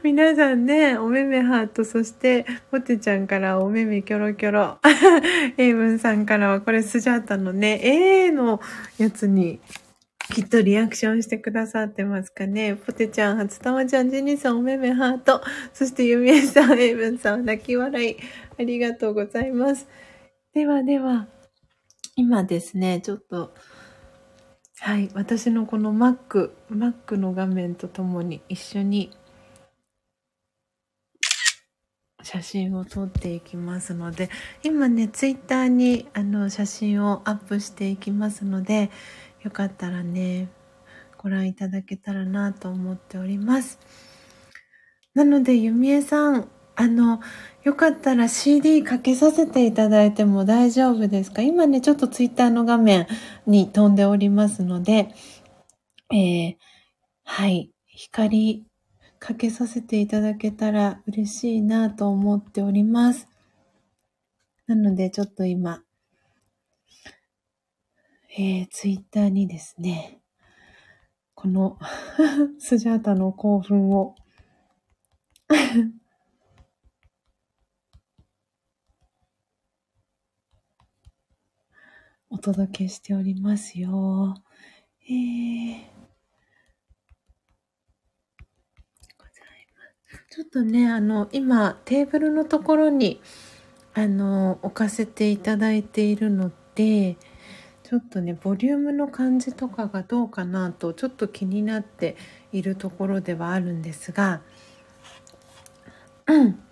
[0.03, 4.79] 皆さんね、おめめハート、そして、ポテちゃんからおめめキョロキョロ。
[5.57, 8.61] エイブンさんからは、これスジャータのね、A の
[8.99, 9.61] やつに、
[10.35, 12.75] きっとリアクションしてくださってますかね。
[12.75, 15.41] ポテちゃん、初玉ちゃん、ジニーさん、おめめハート。
[15.73, 18.17] そして、ゆみえさん、エイブンさん、泣き笑い。
[18.59, 19.89] ありがとうございます。
[20.55, 21.29] ではでは、
[22.17, 23.55] 今ですね、ちょっと、
[24.83, 29.11] はい、私のこの Mac、Mac の画面とともに一緒に
[32.23, 34.31] 写真を撮っていきますので、
[34.63, 38.91] 今ね、ツイッターにあの写真をアップしていきますので、
[39.43, 40.49] よかったらね、
[41.19, 43.79] ご覧いただけたらなと思っております。
[45.13, 47.21] なので、ゆみえさん、あの、
[47.63, 51.43] よかったら CD かけさせていただいても大丈夫ですか？
[51.43, 53.07] 今ね、ちょっとツイッターの画面
[53.47, 55.15] に飛んでおりますので、
[56.11, 56.57] えー、
[57.25, 58.65] はい、光
[59.19, 63.29] かけさせていただけたら嬉しいなと思っております。
[64.67, 65.83] なので、ちょっと今、
[68.39, 70.23] えー、ツイッターにですね、
[71.35, 71.79] この
[72.59, 74.15] スジャータの興奮を
[82.33, 84.37] お届けしておりますよ。
[85.05, 85.81] えー、
[89.19, 90.25] ございます。
[90.31, 93.21] ちょっとね、あの、今、テーブルのところに、
[93.95, 97.17] あの、置かせていただいているので、
[97.83, 102.17] ちょっとね、ボリュームの感じとかがどうかなと、ちょっと気になって
[102.53, 104.43] いるところではあるんですが、
[106.29, 106.63] うん。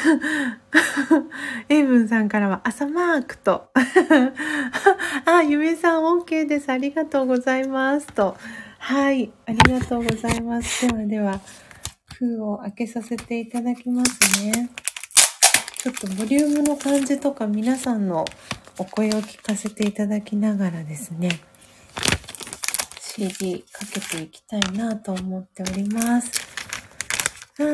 [1.68, 3.70] エイブンさんからは朝マークと。
[5.26, 6.70] あ、ゆめさん OK です。
[6.70, 8.06] ありがとうございます。
[8.08, 8.36] と。
[8.78, 9.30] はい。
[9.46, 10.86] ありがとうございます。
[10.86, 11.40] ではでは、
[12.14, 14.70] 封を開けさせていただきますね。
[15.78, 18.26] ちょっとボリュームの感じとか皆さんの
[18.78, 21.40] お声を聞かせていただきながらですね、
[23.00, 26.30] CD かけていきたいなと思っております。
[27.60, 27.66] は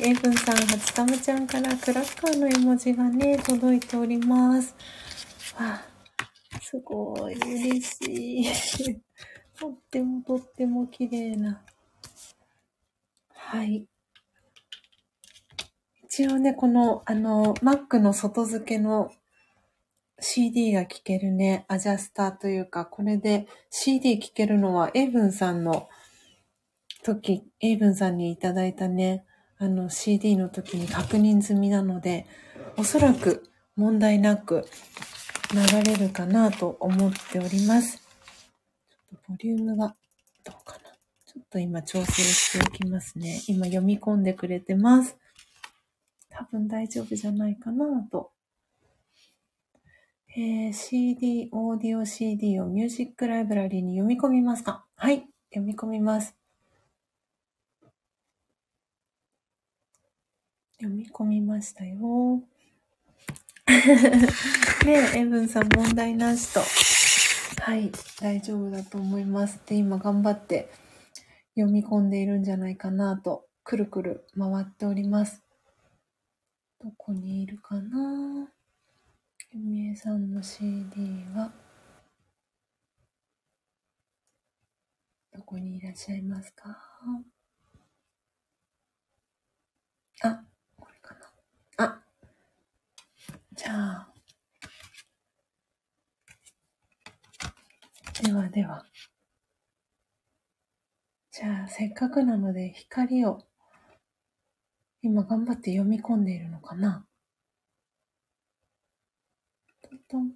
[0.00, 0.10] い。
[0.10, 4.76] エブンさん、初玉ちゃんからクラッカーの絵文字がね、届いております。
[5.58, 5.84] わあ、
[6.62, 9.02] すごい嬉しい。
[9.58, 11.64] とってもとっても綺麗な。
[13.30, 13.88] はい。
[16.04, 19.10] 一応ね、この、あの、Mac の外付けの
[20.20, 25.88] CD が聴けるね、アジャスターというか、これで CD 聴けるのは、エブンさんの
[27.04, 29.24] 時、エイブンさんにいただいたね、
[29.58, 32.26] あの CD の時に確認済みなので、
[32.76, 33.44] おそらく
[33.76, 34.66] 問題なく
[35.52, 37.98] 流れるかなと思っております。
[37.98, 39.94] ちょっとボリュームが
[40.44, 40.90] どうかな。
[41.26, 43.42] ちょっと今調整しておきますね。
[43.48, 45.16] 今読み込んでくれてます。
[46.30, 48.32] 多分大丈夫じゃないかなと。
[50.36, 56.34] えー、CD、オーディオ CD をミュージックライブラリーに読み込みますかはい、読み込みます。
[60.84, 62.42] 読み込みましたよ。
[64.84, 66.60] ねえ、エブンさん問題なしと。
[67.62, 67.90] はい、
[68.20, 69.58] 大丈夫だと思います。
[69.64, 70.70] で、今頑張って
[71.54, 75.42] 読み込んでいるんじゃないかなと、くるくる回っております。
[76.78, 78.52] どこにいるかな？
[79.52, 81.50] ゆみえさんの CD は、
[85.32, 86.78] どこにいらっしゃいますか
[90.22, 90.44] あ、
[90.78, 91.20] これかな。
[91.78, 92.02] あ、
[93.54, 94.08] じゃあ、
[98.54, 98.86] では。
[101.32, 103.42] じゃあ、せっかくなので光を
[105.02, 107.04] 今頑張って読み込んでいるのかな？
[109.82, 110.34] トントン。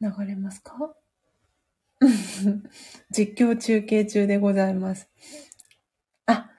[0.00, 0.94] 流れますか？
[3.10, 5.10] 実況中継中でございます。
[6.26, 6.50] あ、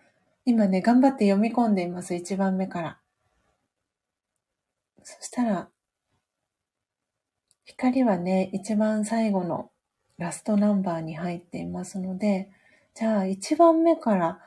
[0.43, 2.14] 今ね、頑張って読み込んでいます。
[2.15, 3.02] 1番目から。
[5.03, 5.72] そしたら、
[7.64, 9.72] 光はね、一番最後の
[10.17, 12.49] ラストナンバーに入っていますので、
[12.93, 14.39] じゃあ1番目から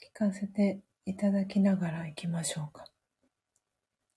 [0.00, 2.86] 聞かせていただきながら行きましょうか。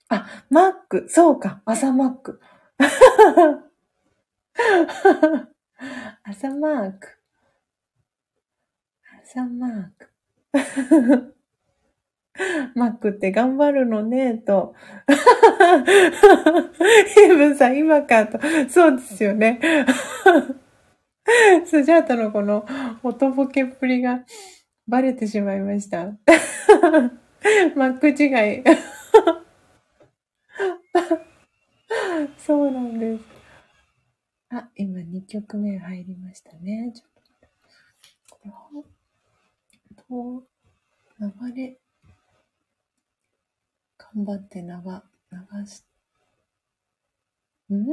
[0.07, 2.39] あ、マック、そうか、朝マック。
[6.23, 7.07] 朝マーク。
[9.23, 11.34] 朝マーク。
[12.75, 14.75] マックって頑張るのね、と。
[17.15, 18.37] ヘブンさん、今か、と。
[18.69, 19.61] そうですよね。
[21.65, 22.65] スジャータのこの、
[23.03, 24.25] 音ボケっぷりが、
[24.87, 26.05] バレてしまいました。
[27.75, 28.63] マック違い。
[32.37, 33.23] そうなんです。
[34.49, 36.91] あ、今2曲目入りましたね。
[36.93, 37.07] ちょっ
[40.07, 40.43] と、
[41.19, 41.79] 流れ、
[44.15, 45.83] 頑張って流、流し、
[47.69, 47.85] うん？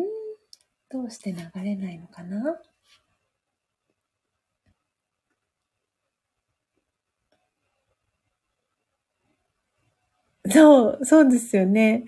[0.91, 2.61] どうして流れないのかな？
[10.51, 12.05] そう、そうですよね。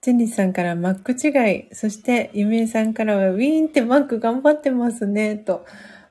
[0.00, 5.64] ジェニーさんからマック違い、そしてゆめいさんからはウィーンってマック頑張ってますね、と。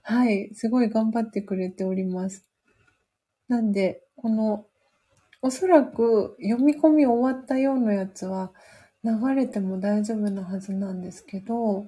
[0.03, 2.45] はい、すごい頑張ってくれております。
[3.47, 4.65] なんで、この
[5.45, 8.51] おそらく読み込み終わったようなやつは
[9.03, 11.85] 流れても大丈夫なはずなんですけど、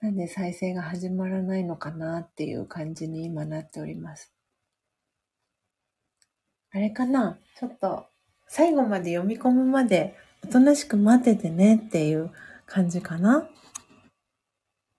[0.00, 4.32] なんで再生が始まらないのかなっていう感じに今なっております。
[6.72, 7.38] あれかな？
[7.56, 8.06] ちょっと
[8.48, 12.32] 最後まで読み込むまでおとなしく待っててねっていう
[12.66, 13.48] 感じかな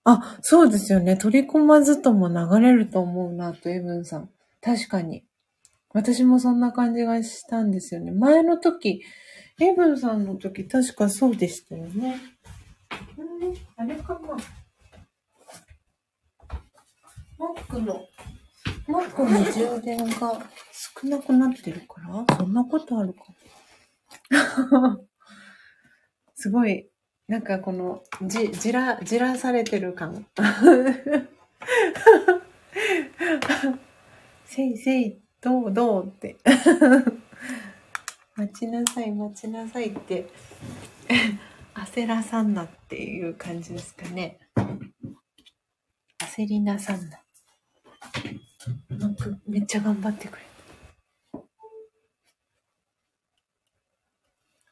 [0.04, 1.18] あ、そうですよね。
[1.18, 4.30] 取り込まずとも流れると思うなと、エブンさん。
[4.62, 5.22] 確かに。
[5.92, 8.12] 私もそんな感じがしたんですよね。
[8.12, 9.02] 前の時、
[9.60, 12.20] エブンさんの時確かそうでしたよね。
[13.76, 14.36] あれかな
[17.38, 18.06] マックの、
[18.86, 20.46] マックの充電が
[21.02, 23.24] 少なくなってるからそんなことあるか。
[26.34, 26.88] すごい、
[27.26, 30.26] なんかこの、じ、じら、じらされてる感。
[34.46, 36.36] せいせいどうどうって。
[38.36, 40.28] 待ちなさい待ちなさいって。
[41.74, 44.38] 焦らさんなっていう感じですかね。
[46.18, 47.22] 焦りなさんな。
[48.90, 50.44] なんかめっちゃ頑張ってくれ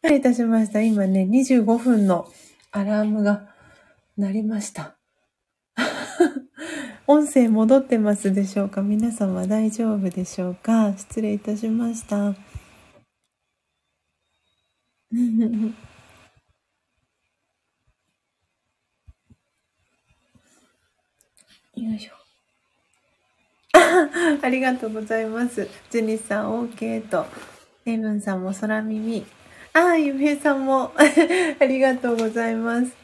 [0.03, 0.15] た。
[0.15, 0.83] いたしました。
[0.83, 2.31] 今ね25分の
[2.73, 3.55] アラームが
[4.19, 4.98] 鳴りました。
[7.11, 8.83] 音声戻ってますでしょうか？
[8.83, 10.93] 皆様大丈夫でしょうか？
[10.97, 12.17] 失礼いたしました。
[21.77, 22.13] よいしょ。
[24.43, 25.67] ありがとうございます。
[25.91, 27.27] ジェニスさん OK と、
[27.87, 29.25] エイブンさんも空耳。
[29.73, 32.95] ああ、ゆめさんも ありがとうございます。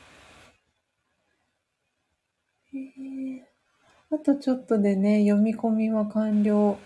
[2.74, 3.44] えー
[4.14, 6.78] あとちょっとでね、読み込みは完了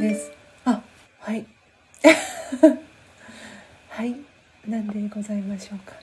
[0.00, 0.32] です。
[0.64, 0.82] あ、
[1.20, 1.46] はい。
[3.90, 4.16] はい。
[4.66, 5.94] なんでございましょうか。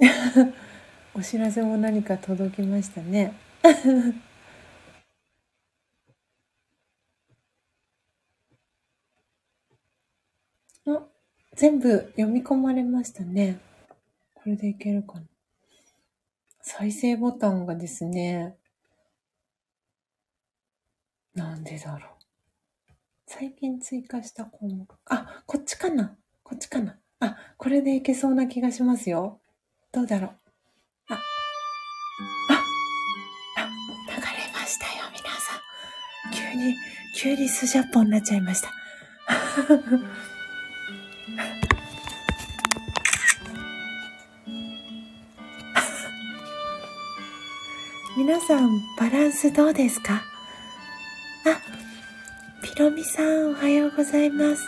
[1.14, 3.32] お知らせも何か届きましたね。
[10.86, 11.06] あ、
[11.54, 13.60] 全部読み込まれましたね。
[14.34, 15.31] これでいけるかな。
[16.62, 18.56] 再生ボタンがですね、
[21.34, 22.10] なんでだろう。
[23.26, 24.88] 最近追加した項目。
[25.06, 29.40] あ、こっちかなこっちかなあ、これでいけそうな気がしますよ。
[29.90, 30.30] どうだろう。
[31.08, 31.18] あ、あ、
[33.58, 33.68] あ、
[34.08, 35.56] 流れましたよ、皆さ
[36.28, 36.32] ん。
[36.32, 36.74] 急に、
[37.16, 38.72] 急にスジャポンになっちゃいました。
[48.22, 50.14] 皆さん、バランスどうですか？
[50.14, 50.22] あ、
[52.62, 54.62] ピロミさん、おはようございます。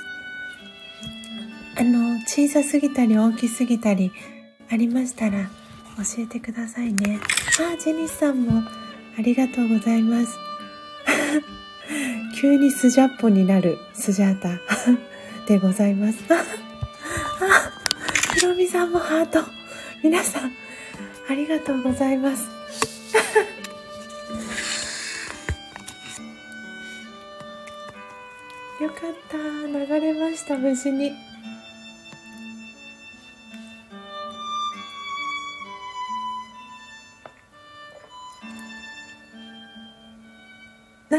[1.78, 4.10] あの、小さすぎたり大きすぎたり
[4.70, 5.44] ありましたら
[5.96, 7.20] 教えてくださいね。
[7.60, 8.62] あ、ジェニスさんも
[9.18, 10.36] ありがとうございます。
[12.40, 14.58] 急にスジャッポになるスジャータ
[15.46, 16.18] でございます。
[16.32, 16.42] あ、
[18.34, 19.44] ピロミさんもハート。
[20.02, 20.52] 皆さん、
[21.30, 22.53] ありがとうございます。
[28.84, 29.00] よかっ
[29.30, 29.38] た。
[29.38, 31.10] 流れました、無事に。
[41.10, 41.16] あ、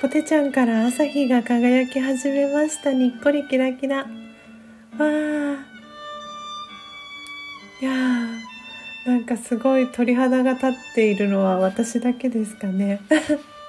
[0.00, 2.92] ポテちゃんから朝日が輝き始めました。
[2.92, 3.98] にっこりキラキラ。
[3.98, 5.56] わー。
[7.80, 8.40] いやー、
[9.06, 13.00] なんかすごい鳥肌が立っているのは私だけですかね。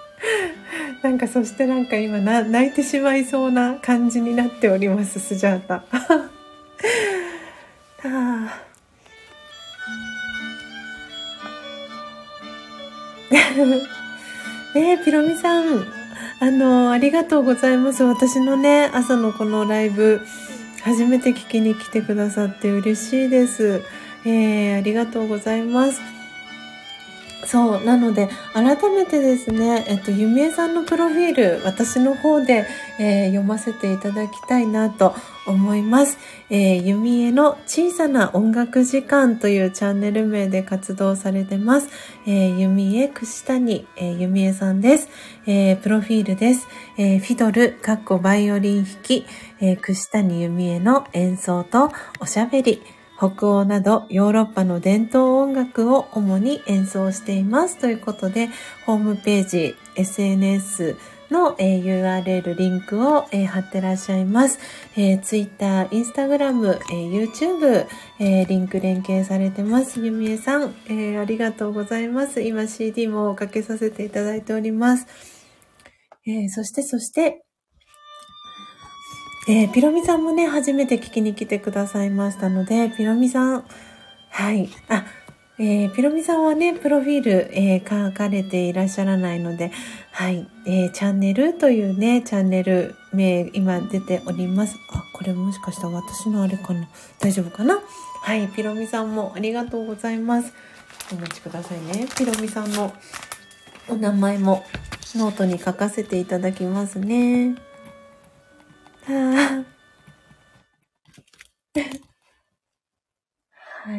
[1.04, 5.84] なんかそしてなんか今な泣いてしまいそうな感じになっておりますスジャータ。
[8.04, 8.62] あ。
[14.74, 15.86] ね ピロミさん。
[16.40, 18.04] あのありがとうございます。
[18.04, 20.22] 私のね朝のこのライブ
[20.84, 23.84] 初めて聞きに来てくださって嬉しいです、
[24.26, 26.21] えー、ありがとうございます。
[27.52, 27.84] そう。
[27.84, 32.66] なので、改めてですね、えっと、ゆみえさんのプロフィール、私の方で、
[32.98, 35.14] えー、読ませていただきたいなと
[35.46, 36.18] 思います。
[36.50, 41.90] えー、ゆみえの小さな音楽時間というチャンネル名で活動されてます。
[42.26, 45.10] えー、ゆみえくしたに、えー、ゆみえさんです。
[45.46, 46.70] えー、プロフィールです。
[46.98, 49.26] えー、フィドル、かっこバイオリン弾き、
[49.60, 51.92] えー、くしたにゆみえの演奏と
[52.22, 52.82] おしゃべり、
[53.22, 57.78] 北欧などヨーロッパの伝統音楽を主に演奏しています。
[57.78, 58.50] ということで、
[58.88, 60.96] ホームページ、SNS
[61.30, 64.58] の、えー、URL、リンクを、えー、貼ってらっしゃいます。
[64.98, 67.86] えー、Twitter、Instagram、えー、YouTube、
[68.18, 70.00] えー、リンク連携されてます。
[70.00, 72.42] ゆみえさん、えー、ありがとうございます。
[72.42, 75.06] 今 CD もおかけさせていただいております。
[76.26, 77.44] えー、そして、そして、
[79.48, 83.64] えー、ピロミさんもね、初めて聞きに来てくださいましたので、ピロミさん、
[84.30, 85.06] はい、あ、
[85.58, 89.72] えー、ピロミさんはね、プロフィール、えー、書かれていらっしゃらないので、
[90.12, 94.76] はい、えー、チャンネルというね、チャンネル名、今出ております。
[94.92, 96.88] あ、これもしかしたら私のあれかな
[97.20, 97.80] 大丈夫かな？
[98.22, 100.54] はい、ピロミさんもありがとうございます。
[101.12, 102.08] お待ちくださいね。
[102.16, 102.94] ピロミさんの
[103.90, 104.64] お名前も
[105.16, 107.56] ノートに書かせていただきますね。
[109.04, 109.60] は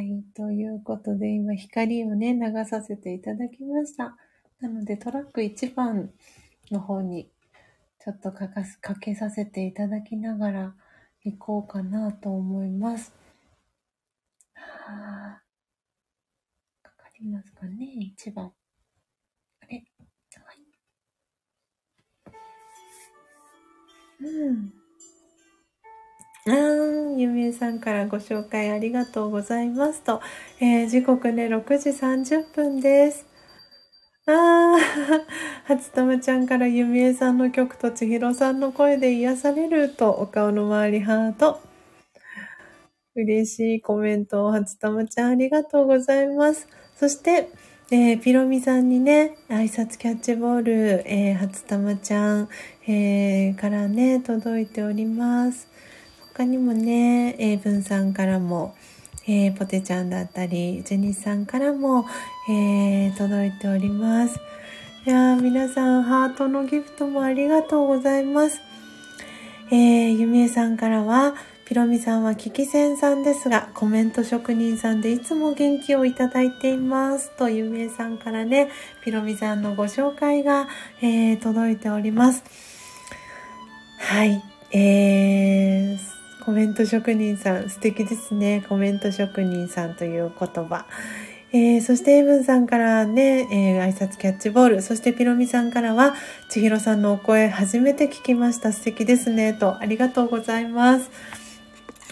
[0.01, 0.23] い。
[0.35, 4.17] ということで、今、光をね、流させていただきました。
[4.61, 6.13] なので、トラック1番
[6.71, 7.29] の方に、
[8.05, 10.75] ちょっとかかす、かけさせていただきながら
[11.25, 13.13] 行こうかなと思います。
[14.55, 15.43] はあ、
[16.83, 18.53] かかりますかね、1番。
[19.61, 19.85] あれ？
[20.45, 20.63] はい。
[24.21, 24.82] うん。
[26.45, 30.21] あーゆみえさんからご紹介ありがとうございますと、
[30.59, 33.27] えー、時刻ね、6時30分です。
[34.27, 34.77] あー、
[35.67, 41.61] 初玉ちゃんからゆみえさんの曲とちひろさんの声で癒されると、お顔の周りハート。
[43.15, 46.67] 嬉しいコメントを初玉ちゃんありがとうございます。
[46.97, 47.51] そして、
[47.93, 52.49] えー、ピロミさんにね、挨拶キャッチボール、えー、初玉ちゃん、
[52.89, 55.72] えー、からね、届いております。
[56.43, 58.75] 他にもね、英文さんからも、
[59.29, 62.05] えー、ポテちゃんだったり、ジェニスさんからも、
[62.51, 64.41] えー、届いております。
[65.07, 68.61] いや皆さん、ハートのギフトもありがとうございます。
[69.71, 77.31] えー、ゆみえさんからは、ピロミさんは聞き戦さんですが、コメント職人さんでいつも元気をいただいています。
[77.37, 78.69] と、ゆみえさんからね、
[79.05, 80.67] ピロミさんのご紹介が、
[81.03, 82.43] えー、届いております。
[83.99, 84.43] はい。
[84.73, 86.12] えー、
[86.45, 88.65] コメント職人さん、素敵ですね。
[88.69, 90.87] コメント職人さんという言葉。
[91.53, 94.83] えー、そしてエブンさんからね、えー、挨拶キャッチボール。
[94.83, 96.17] そしてピロミさんからは、
[96.49, 98.73] 千尋さんのお声初めて聞きました。
[98.73, 99.53] 素敵ですね。
[99.53, 101.13] と、ありがとうございます。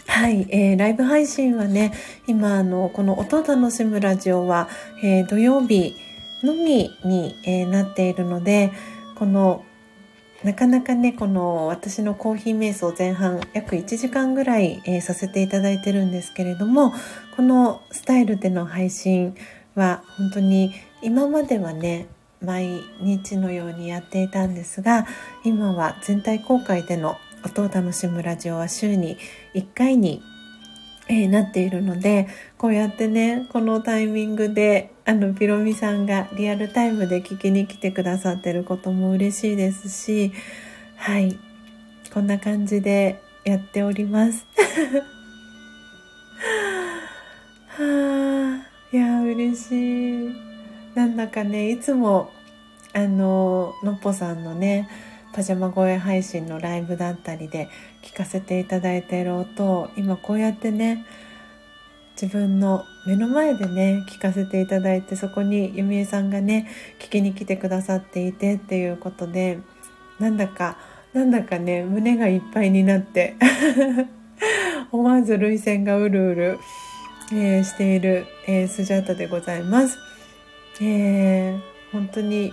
[0.07, 1.93] はい、えー、ライブ配信はね、
[2.29, 4.69] 今、あの、この音を楽しむラジオは、
[5.03, 5.97] えー、土曜日
[6.45, 8.71] のみに、えー、なっているので、
[9.17, 9.65] この
[10.45, 16.95] なかなかね、この私のコーヒー瞑想前半約1時間ぐらい、えー、させていただいてるんですけれども、
[17.37, 19.37] このスタイルでの配信
[19.75, 20.73] は本当に
[21.03, 22.07] 今まではね、
[22.43, 25.07] 毎日のようにやっていたんですが、
[25.45, 29.19] 今は全体公開での音を楽しむラジオは週に
[29.55, 30.23] 1回に
[31.11, 40.33] えー、なっているのでこうやってねこのタイミングであのピロミさんがリアルタイムで聞きに来てくださってることも嬉しいですし
[40.97, 41.37] はい
[42.15, 44.47] こんな感じでやっております。
[47.69, 50.35] はあ、いや、嬉しい。
[50.95, 52.31] なんだかね、いつも、
[52.93, 54.89] あの、のっぽさんのね、
[55.33, 57.69] パジャマ声配信のライブだったりで
[58.03, 61.05] 聞かせていただいている音を今こうやってね
[62.21, 66.69] 自分の目の前でね聞かせていただいてそこに由美恵さんがね
[66.99, 69.59] 聞きに来てくださっていてっていうことで
[70.19, 70.77] なんだか
[71.13, 73.37] なんだかね胸がいっぱいになって
[74.93, 76.59] 思わず涙腺がうるうる、
[77.33, 79.99] えー、している、えー、スジャータでございます。
[80.83, 81.61] えー、
[81.93, 82.53] 本当に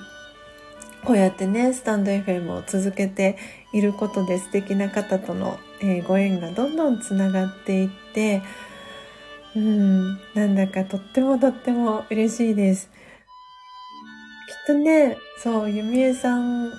[1.03, 3.37] こうやってねスタンド FM を続けて
[3.77, 8.41] いることで素敵な方との、えー、ご縁がどんどんつながっていって
[9.55, 12.87] うんなんだかとってもとっても嬉しいです。
[12.87, 12.93] きっ
[14.67, 16.71] とねそうゆみえさん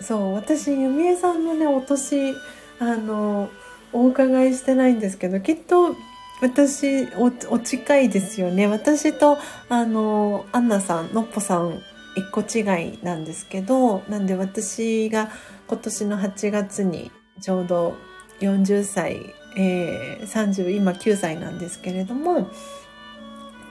[0.00, 2.34] そう私ゆみえさんのねお年
[2.78, 3.50] あの
[3.92, 5.96] お伺いしてないんですけどきっと
[6.40, 8.66] 私おお近いですよね。
[8.66, 11.80] 私とあのアンナさんのっぽさん
[12.16, 15.30] 1個違いなんですけどなんで私が
[15.68, 17.10] 今年の8月に
[17.40, 17.96] ちょうど
[18.40, 22.48] 40歳、えー、30今9歳なんですけれども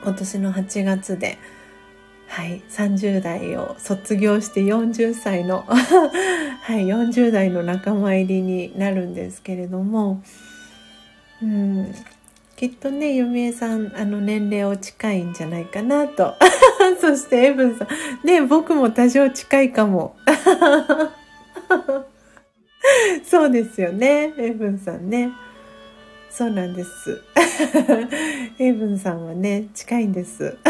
[0.04, 1.38] 今年の8月で、
[2.28, 10.22] はい、30代を卒業して40歳の、 はい、40代の仲間入りになるんですけれども、
[11.42, 11.96] うん、
[12.56, 16.36] きっとね、ゆみえさん、あの、年齢お近いんじゃないかなと。
[17.02, 17.86] そして、エブンさ
[18.24, 18.26] ん。
[18.26, 20.16] ね、僕も多少近いかも。
[23.26, 25.32] そうですよね、エブンさんね。
[26.30, 27.22] そうなんです。
[28.60, 30.58] エブンさんはね、近いんです。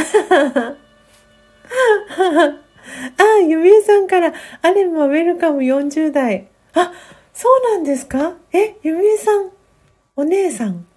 [3.17, 6.47] あ、ゆみえさんから、あれもウェルカム40代。
[6.73, 6.93] あ、
[7.33, 8.37] そうなんですか？
[8.53, 9.51] え、ゆみえさん、
[10.15, 10.87] お姉さん。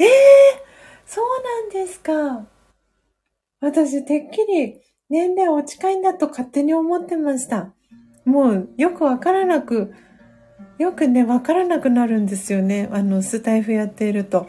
[0.00, 0.10] ええー、
[1.04, 2.46] そうなんですか。
[3.60, 4.80] 私、てっきり
[5.10, 7.72] 年齢お近いんだと勝手に思ってました。
[8.24, 9.94] もう、よくわからなく、
[10.78, 12.88] よくね、わからなくなるんですよね。
[12.92, 14.48] あの、スタイフやっていると。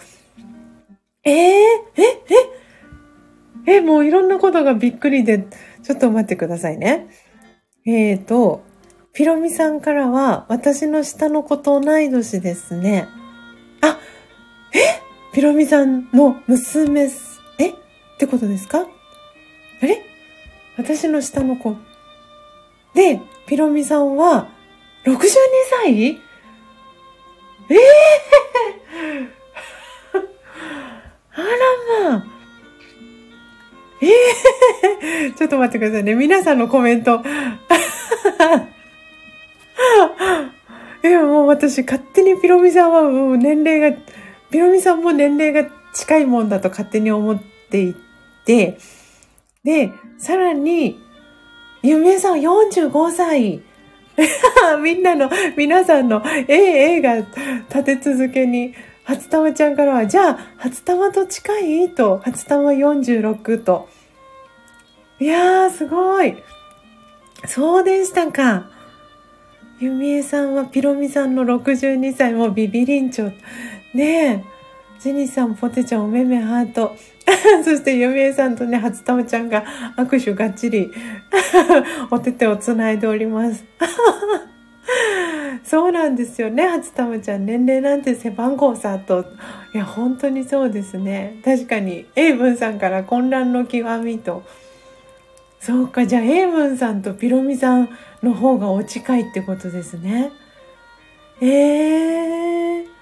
[1.23, 2.03] えー、え、
[3.65, 5.47] え、え、もういろんなことがびっくりで、
[5.83, 7.07] ちょっと待ってくださいね。
[7.85, 8.63] えーと、
[9.13, 13.07] ピロミさんからは、私の下の子と同い年ですね。
[13.81, 13.99] あ、
[14.73, 15.01] え？
[15.33, 17.69] ピロミさんの娘す、え？
[17.69, 17.73] っ
[18.17, 18.79] てことですか？
[18.79, 20.01] あれ？
[20.77, 21.75] 私の下の子。
[22.95, 24.49] で、ピロミさんは、
[25.05, 25.17] 62
[25.83, 26.21] 歳？
[27.69, 29.29] ええー、
[31.35, 31.47] あら
[32.09, 32.25] まあ。
[34.01, 36.15] ええー、 ちょっと待ってくださいね。
[36.15, 37.21] 皆さんのコメント。
[41.03, 43.97] いや、もう私、勝手にピロミさんはもう年齢が
[44.51, 47.95] ピロミさんも年齢が近いもんだと勝手に思ってい
[48.45, 48.77] て、
[49.63, 51.02] で、さらに、
[51.83, 53.61] ゆめさん45歳。
[54.81, 58.73] みんなの、皆さんの、ええ、ええが立て続けに、
[59.03, 61.89] 初玉ちゃんからは、じゃあ、初玉と近い？
[61.89, 63.89] と、初玉46と。
[65.19, 66.35] いやー、すごい。
[67.47, 68.69] そうでしたか。
[69.79, 73.33] ゆみえさんはピロミさんの62歳もビビリンチョ。
[73.93, 74.52] ねえ。
[74.99, 76.95] ジェニーさん、ポテちゃん、おめめハート。
[77.63, 79.63] そして、ゆみえさんとね、初玉ちゃんが
[79.97, 80.91] 握手がっちり、
[82.11, 83.65] お手手をつないでおります。
[85.63, 87.45] そうなんですよね、初玉ちゃん。
[87.45, 89.25] 年齢なんて背番号さ、と。
[89.73, 91.39] いや、本当にそうですね。
[91.43, 94.43] 確かに、エイブンさんから混乱の極みと。
[95.59, 97.89] そうか、じゃあ、エイブンさんとピロミさん
[98.21, 100.31] の方がお近いってことですね。
[101.41, 102.92] えー。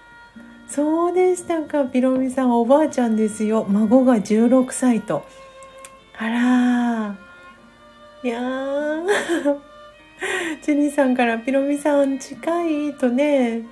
[0.71, 3.65] そうでしたか、ピロミさん、おばあちゃんですよ。
[3.67, 5.25] 孫が16歳と。
[6.17, 7.17] あら
[8.23, 9.05] いやー。
[10.63, 13.63] ジェニーさんからピロミさん近いとね、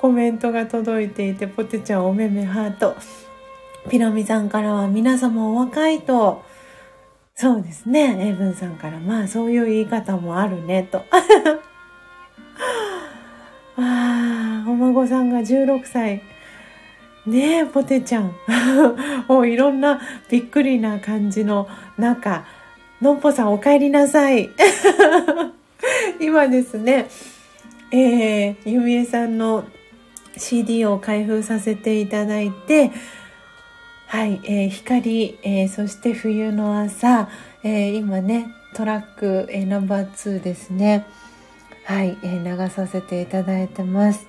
[0.00, 2.96] コメントが届いていて、ポテちゃんおめめハート。
[3.88, 6.42] ピロミさんからは皆様お若いと。
[7.36, 11.04] そうですね、エイブンさんからまあそういう言い方もあるねと。
[13.76, 16.20] ああ、お孫さんが16歳。
[17.28, 18.32] ねえ、ポテちゃん。
[19.28, 20.00] もういろんな
[20.30, 21.68] びっくりな感じの
[21.98, 22.46] 中、
[23.02, 24.48] のっぽさんお帰りなさい。
[26.20, 27.06] 今ですね、
[27.92, 29.64] えー、ゆみえさんの
[30.38, 32.92] CD を開封させていただいて、
[34.06, 37.28] はい、えー、光、えー、そして冬の朝、
[37.62, 41.04] えー、今ね、トラック、えー、ナンバー2ですね。
[41.84, 44.26] はい、えー、流させていただいてます。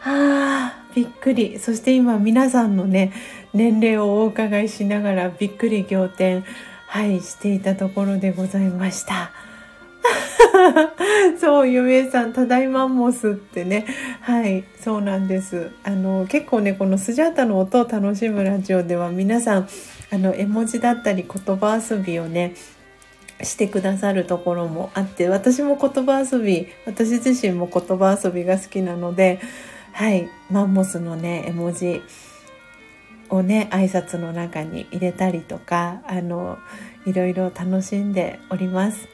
[0.00, 1.58] はあ、びっくり。
[1.58, 3.12] そして今皆さんのね、
[3.52, 6.44] 年齢をお伺いしながらびっくり仰天、
[6.86, 9.32] はい、していたところでございました。
[11.40, 13.86] そう、ゆめさん、ただいまモスってね。
[14.20, 15.70] はい、そうなんです。
[15.82, 19.68] あの、結構ね、このスジャータの音を楽しむラジオでは皆さん、
[20.12, 22.54] あの、絵文字だったり言葉遊びをね、
[23.42, 29.40] してくださるところもあって私も言葉遊び私自身も言葉遊びが好きなので
[29.94, 32.02] はいマンモスのね絵文字
[33.28, 36.58] をね挨拶の中に入れたりとかあの
[37.06, 39.08] いろいろ楽しんでおります。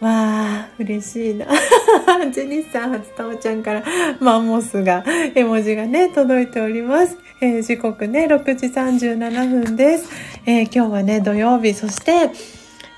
[0.00, 1.46] わあ、嬉しいな。
[2.30, 3.82] ジェニスさん、初玉ちゃんから
[4.20, 5.04] マンモスが、
[5.34, 7.18] 絵文字がね、届いております。
[7.40, 10.08] えー、時刻ね、6時37分です。
[10.46, 12.30] えー、今日はね、土曜日、そして、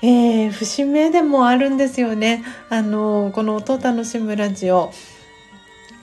[0.03, 2.43] えー、節目でもあるんですよね。
[2.69, 4.91] あの、この音を楽しむラジオ。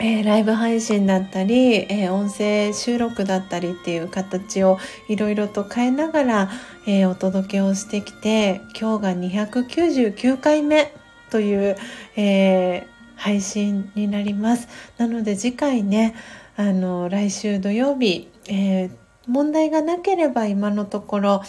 [0.00, 6.50] えー、ライブ配信だったり、えー、音声収録だったりっていう形をいろいろと変えながら、
[6.86, 10.92] えー、お届けをしてきて今日が299回目
[11.30, 11.76] という、
[12.16, 16.14] え配信になりますなので次回ね
[16.56, 18.90] あの来週土曜日、え
[19.26, 21.42] 問題がなければ今のところ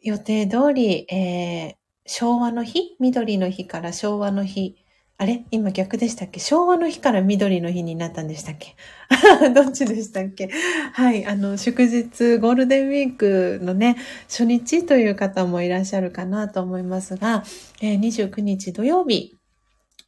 [0.00, 4.79] 予定通り、え、昭和の日緑の日から昭和の日。
[5.20, 5.44] あれ？
[5.50, 6.40] 今逆でしたっけ？
[6.40, 8.74] 昭和の日から緑の日になったんでしたっけ？
[9.54, 10.48] どっちでしたっけ？
[10.94, 11.26] はい。
[11.26, 13.96] あの、祝日、ゴールデンウィークのね、
[14.28, 17.44] 初日という方もいらっしゃるかなと思いますが、
[17.82, 19.36] えー、29日土曜日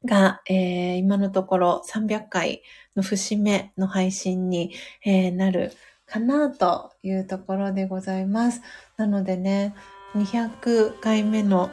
[0.06, 2.62] が、えー、今のところ300回
[2.96, 4.72] の節目の配信に、
[5.04, 5.72] えー、なる
[6.06, 8.62] かなというところでございます。
[8.96, 9.74] なのでね、
[10.16, 11.70] 200回目の、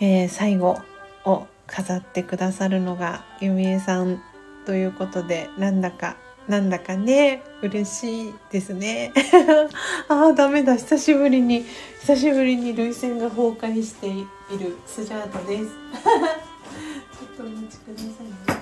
[0.00, 0.78] えー、最後
[1.24, 4.22] を飾ってくださるのがゆみえさん
[4.64, 6.16] ということで、なんだか、
[6.48, 9.12] なんだかね、嬉しいですね。
[10.08, 10.76] ああ、ダメだ。
[10.76, 11.64] 久しぶりに、
[12.00, 14.20] 久しぶりに涙腺が崩壊してい
[14.58, 15.64] るスジャートです。
[15.66, 18.32] ちょっとお待ちくださいね。
[18.46, 18.52] あ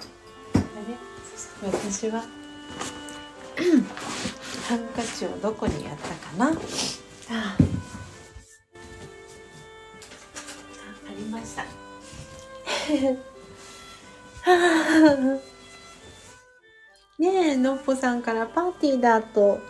[0.88, 1.72] れ？
[1.72, 2.20] 私は
[4.68, 6.46] ハンカチをどこにやったかな？
[7.30, 7.56] あ
[11.06, 11.83] ありました
[17.18, 19.60] ねえのっぽさんからパーティーだと。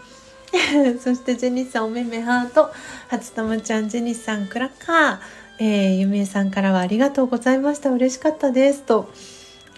[1.02, 2.70] そしてジェニスさんおめめハート。
[3.08, 5.18] 初玉ちゃんジェニスさんクラッカー
[5.60, 7.90] えー、ゆみえさんからはありがとうございました。
[7.90, 8.82] 嬉しかったです。
[8.82, 9.08] と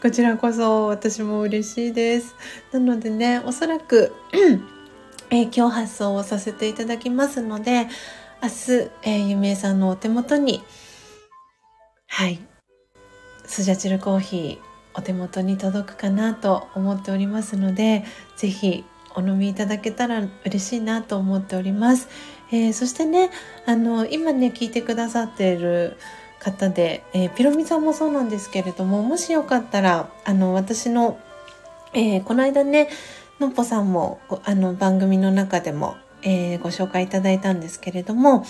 [0.00, 2.34] こちらこそ私も嬉しいです。
[2.72, 4.14] なのでねおそらく
[5.30, 7.88] えー、今日発送をさせていただきますので、
[8.42, 10.62] 明日、えー、ゆみえさんのお手元に、
[12.06, 12.38] はい、
[13.46, 18.04] スジャチルコーヒーお手元に届くかなと思っておりますので、
[18.36, 22.08] ぜひお飲みいただけたら嬉しいなと思っております。
[22.50, 23.30] えー、そしてね、
[23.66, 25.96] あの、今ね、聞いてくださっている
[26.38, 31.18] 方で、えー、ピロミさんもそうなんですけれども、もしよかったら、あの、私の、
[31.92, 32.88] えー、この間ね、
[33.40, 38.44] のっぽさんもあの番組の中でも、えー、ご紹介いただいたんですけれども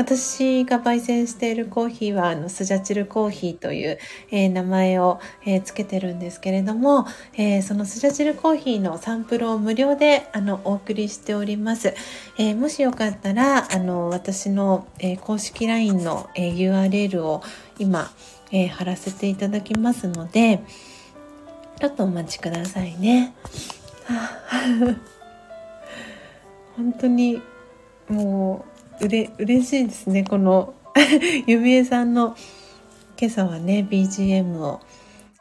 [0.00, 3.98] 私が焙煎しているコーヒーはあのスジャチルコーヒーという、
[4.30, 11.94] えー、名前を、えー、つけてるんですけれども、えー、そのスジャチルコーヒーのサンプルを無料であのお送りしております、
[12.38, 17.42] えもしよかったらあの私の、え公式 LINE の、え URL を
[17.78, 18.10] 今、
[18.52, 20.62] え貼らせていただきますので
[21.78, 23.34] ちょっとお待ちくださいね。
[26.76, 27.42] 本当に
[28.08, 28.69] もう
[29.00, 30.74] うれ嬉しいですねこの
[31.46, 32.36] ゆみえさんの
[33.18, 34.80] 今朝はね BGM を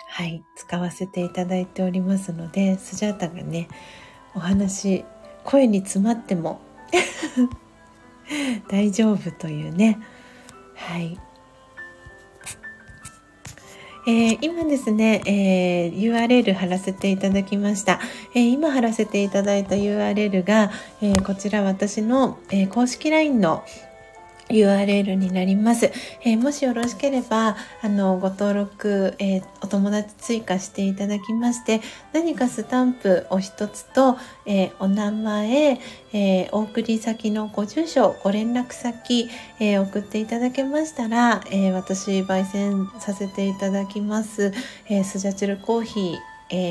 [0.07, 3.67] はい使わせていただいておりますのでスジャータがね
[4.35, 5.05] お話
[5.43, 6.61] 声に詰まっても
[8.69, 9.99] 大丈夫というね。
[10.75, 11.19] はい。
[14.09, 17.99] えー、今ですね、えー、URL 貼らせていただきました。
[18.33, 23.63] えー、今貼らせていただいた URL が、えこちら私の、え公式 LINE の
[24.49, 25.91] URL になります。
[26.23, 31.81] えー、もしよろしければ、あの、ご登録、えー、お友達追加していただきまして、
[32.13, 35.79] 何かスタンプを一つと、えー、お名前、
[36.11, 44.51] えお送り先のご住所、ご連絡先、え送っていただけましたら、え私、焙煎させていただきます、
[44.89, 46.17] えスジャチルコーヒー、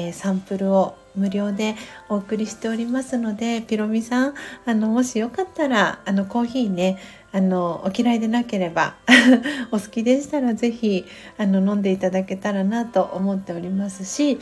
[0.08, 1.74] えサンプルを無料で
[2.08, 4.34] お送りしておりますので、ピロミさん、
[4.64, 6.98] あの、もしよかったら、あの、コーヒーね、
[7.30, 8.94] あの、お嫌いでなければ
[9.70, 11.04] お好きでしたらぜひ、
[11.36, 14.38] あの、飲んでいただけたらなと思っておりますし、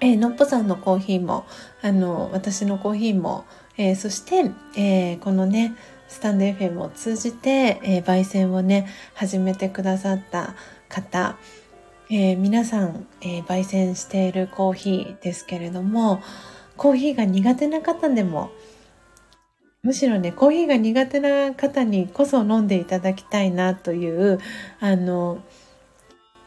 [0.00, 1.46] えー、のっぽさんのコーヒーも、
[1.82, 3.44] あの、私のコーヒーも、
[3.78, 5.74] えー、そして、えー、このね、
[6.08, 10.54] スタンド FM を通じて、えー、焙煎をね、始めてくださった
[10.88, 11.36] 方、
[12.10, 16.20] えー、皆さん、えー、焙煎しているコーヒーですけれども、
[16.76, 18.50] コーヒーが苦手な方でも、
[19.86, 24.40] むしろね、コーヒーが苦手な方にこそ飲んでいただきたいなという、
[24.80, 25.38] あの、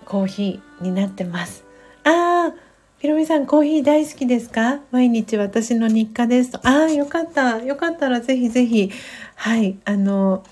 [0.04, 1.64] コーヒーになってます。
[2.04, 2.54] ああ、
[3.00, 4.82] ひろみさん、コーヒー大好きですか？
[4.92, 6.60] 毎日私の日課ですと。
[6.68, 7.64] ああ、よかった。
[7.64, 8.92] よかったらぜひぜひ、
[9.36, 10.44] はい、あの、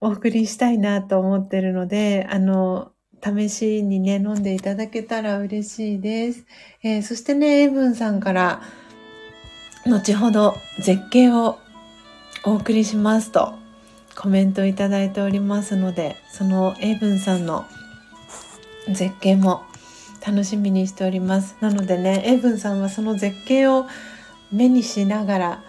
[0.00, 2.92] お送りしたいなと思ってるので、あの、
[3.22, 6.46] 試しにね、飲んでいただけたら嬉しいです。
[6.82, 8.62] えー、そしてね、エブンさんから、
[9.86, 11.58] 後ほど絶景を
[12.44, 13.54] お送りしますと
[14.14, 17.64] コメントいただいておりますので、そのエイブンさんの
[18.88, 19.62] 絶景も
[20.24, 21.56] 楽しみにしております。
[21.60, 23.86] なのでねエイブンさんはその絶景を
[24.52, 25.64] 目にしながら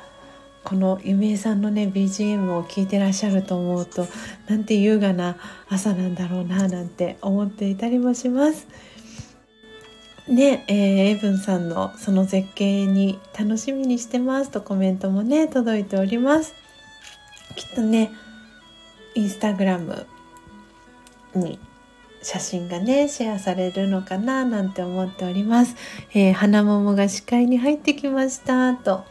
[0.64, 4.08] このゆえさんのね BGM を聴いてらっしゃると思うと
[4.48, 5.38] なんて優雅な
[5.70, 8.68] 朝なんだろうななんて思っていたりもします。
[10.28, 16.56] ねえー、エブンさんのその絶景に楽しみにしてますとコメントもね届いております
[17.56, 18.12] きっとね
[19.16, 20.08] インスタグラム
[21.36, 21.60] に
[22.24, 25.76] 写真がね、シェアされるのかななんて思っております。
[26.14, 29.04] えー、花桃が視界に入ってきましたと、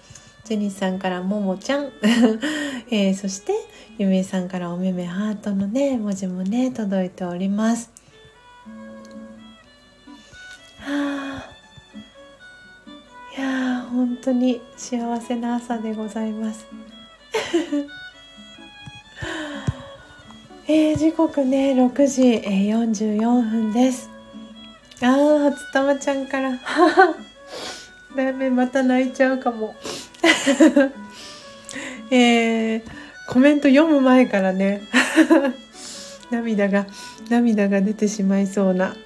[0.45, 1.93] ジェニーさんからももちゃん、
[2.91, 3.53] えー、そして
[3.99, 7.92] ゆめさんからおめめハートのね、文字もね、届いております。
[10.85, 11.49] はあ、
[13.37, 16.67] いや本当に幸せな朝でございます。
[20.67, 24.11] えー、時刻ね6時、えー、44分です。
[25.03, 26.59] あー初玉ちゃんから。
[28.17, 29.77] だめまた泣いちゃうかも。
[32.11, 32.83] えー、
[33.29, 34.83] コメント読む前からね
[36.31, 36.87] 涙が
[37.31, 38.97] 涙が出てしまいそうな。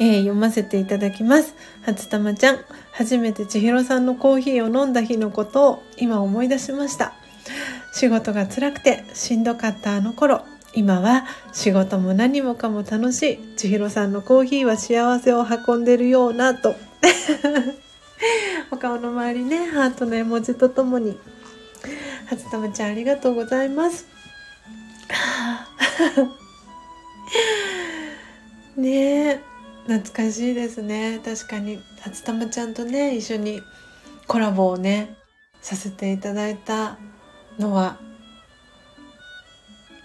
[0.00, 1.54] えー、読ませていただきます。
[1.82, 2.58] 初玉ちゃん、
[2.90, 7.12] 初めて千尋さんのコーヒーを飲んだ日のことを今思い出しました。
[7.92, 10.44] 仕事が辛くてしんどかったあの頃
[10.74, 16.76] 今は仕事も何もかも楽しい千尋さんのコーヒーは幸せを運んでるようなと
[18.70, 21.18] お顔の周りねハートの絵文字とともに
[22.26, 24.06] 初玉ちゃんありがとうございます
[28.76, 29.49] ねえ
[29.90, 31.18] 懐かしいですね。
[31.24, 31.80] 確かに。
[32.00, 33.60] 初玉ちゃんとね一緒に
[34.28, 35.16] コラボをね
[35.60, 36.96] させていただいた
[37.58, 37.98] のは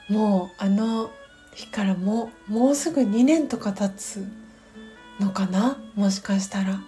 [0.09, 1.11] もうあの
[1.53, 4.25] 日からもうもうすぐ2年とか経つ
[5.19, 5.77] のかな？
[5.93, 6.79] もしかしたら。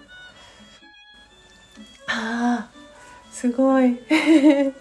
[2.07, 2.69] ああ
[3.31, 3.99] すごい。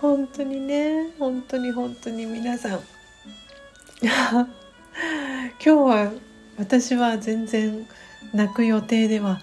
[0.00, 2.80] 本当にね本当に本当に皆さん。
[4.02, 4.48] 今
[5.60, 6.27] 日は
[6.58, 7.86] 私は全然
[8.34, 9.40] 泣く予定では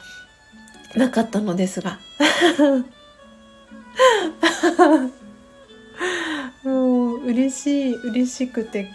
[0.95, 1.99] なかったのですが
[6.63, 8.91] もう嬉しい嬉しくて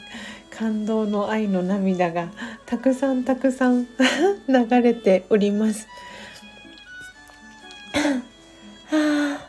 [0.50, 2.28] 感動の愛の涙が
[2.66, 3.86] たくさんたくさん
[4.48, 5.88] 流れております。
[8.92, 9.48] あ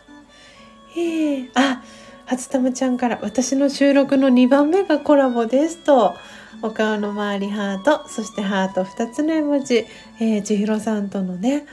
[0.95, 1.84] ええあ
[2.26, 6.15] 初玉ちゃんから私の収録の2番目がコラボですと
[6.64, 9.86] お顔の周りハートそしてハート2つの絵文字、
[10.20, 11.66] えー、千尋さんとのね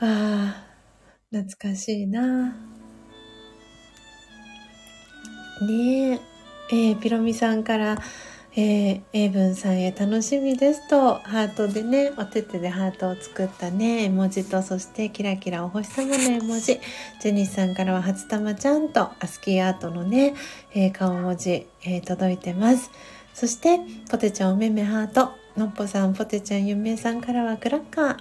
[0.00, 0.64] あ
[1.30, 2.54] 懐かしいな
[5.60, 6.20] ねえ、
[6.70, 7.98] えー、ピロミさんから、
[8.56, 16.80] えー、英文さんへ楽しみですと、ハートでね、お手手でハートを作ったね、絵文字と、そしてキラキラお星様の絵文字。
[17.20, 20.34] ジェニスさんからは初玉ちゃんと、アスキーアートのね、
[20.74, 22.90] えー、顔文字、えー、届いてます。
[23.40, 23.80] そして、
[24.10, 25.30] ポテちゃんおめめハート。
[25.56, 28.16] のっぽさん、ポテちゃん、ゆめさんからはクラッカー。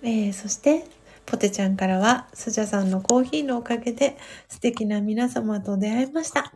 [0.00, 0.86] えー、そして、
[1.26, 4.16] ポテちゃんからは、スジャさんのコーヒーのおかげで
[4.48, 6.54] 素敵な皆様と出会いました。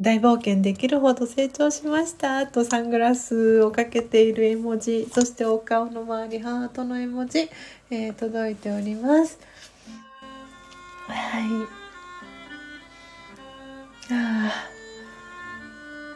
[0.00, 2.46] 大冒険できるほど成長しました。
[2.46, 7.50] とサングラスをかけている絵文字、そしてお顔の周りハートの絵文字、
[7.90, 9.40] えー、届いております。
[11.08, 11.42] はい。
[14.14, 14.81] ああ。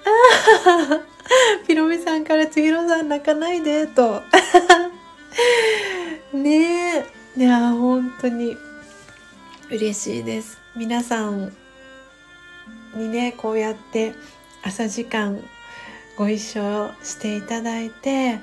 [1.67, 4.23] ピロミさんから千尋さん泣かないで、と。
[6.33, 7.17] ねえ。
[7.37, 8.57] いや本当に
[9.71, 11.53] 嬉しいです皆さん
[12.95, 14.15] にねこうやって
[14.63, 15.43] 朝時間
[16.17, 18.39] ご一緒していただいて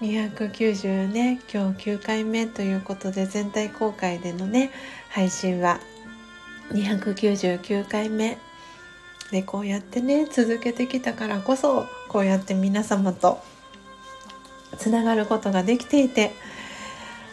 [0.00, 4.72] 290ね今日9回目ということで全体公開でのね
[5.10, 5.78] 配信は
[6.72, 8.36] 299回目
[9.34, 13.40] でこうやってね続けてきたからこそこうやって皆様と
[14.78, 16.30] つながることができていて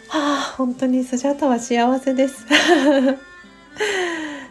[0.08, 2.44] はあ本当にスジャタは幸せです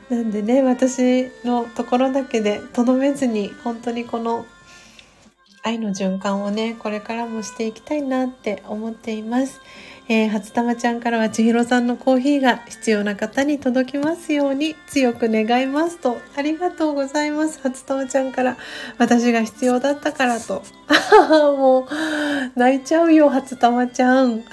[0.10, 4.46] なんでね私のところだけでとどめずに本当にこの
[5.62, 9.60] 愛の循環をねこれからもしていきたいなって思っています。
[10.10, 17.62] えー、初玉ちゃんからは千尋さんのコーヒーが必要な方に届きますように強く願いますとありがとうございます。
[17.62, 18.58] 初玉ちゃんから
[18.98, 20.64] 私が必要だったからと。
[20.88, 21.88] あ もう
[22.56, 24.44] 泣いちゃうよ初玉ちゃん。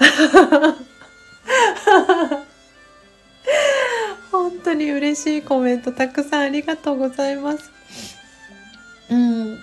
[4.31, 7.71] 本当に嬉しいコメントたくさんありがとうございます。
[9.09, 9.57] うん。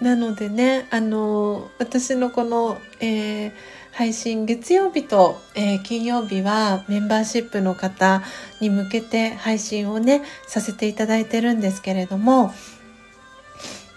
[0.00, 8.22] なのでねあの私のこの、えー配信月曜日と、えー、金曜日はメンバーシップの方
[8.58, 12.50] に向けて配信をねさせていただいてるんですけれども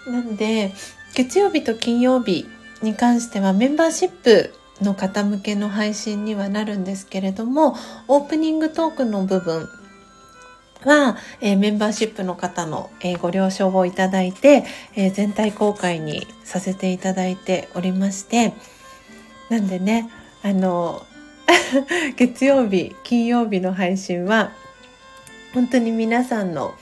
[0.05, 0.73] なんで
[1.15, 2.45] 月曜日と金曜日
[2.81, 7.77] に関してはメンバーシップの方向けの配信にはなるんですけれども
[8.09, 9.69] オープニングトークの部分
[10.83, 14.65] は、えー、メンバーシップの方の、えー、ご了承をいただいて、
[14.97, 18.53] えー、全体公開にさせていただいておりまして
[19.53, 20.09] なんでね
[20.41, 21.05] あの
[22.17, 24.51] 月曜日金曜日の配信は
[25.53, 26.73] 本当に皆さんの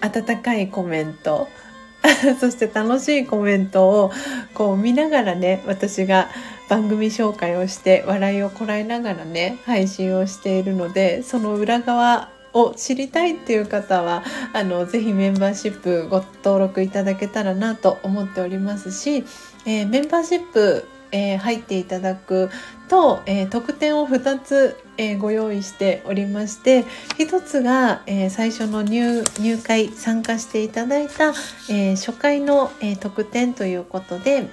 [0.00, 1.46] 温かいコメント
[2.40, 4.12] そして楽しいコメントを
[4.54, 6.30] こう見ながらね私が
[6.70, 14.24] 番組紹介をして笑いをこらえながらね配信をしているのでその裏側を知りたいっていう方は
[14.54, 19.22] あのぜひメンバーシップご登録いただけたらなと思っておりますし、
[19.66, 22.50] えー、メンバーシップえー、入っていただく
[22.88, 26.84] と、えー、特典を2つ、えー、ご用意しておりまして
[27.18, 31.32] 1つが、え最初の入入会参加していただいた、
[31.68, 34.48] え初回の、え特典ということで、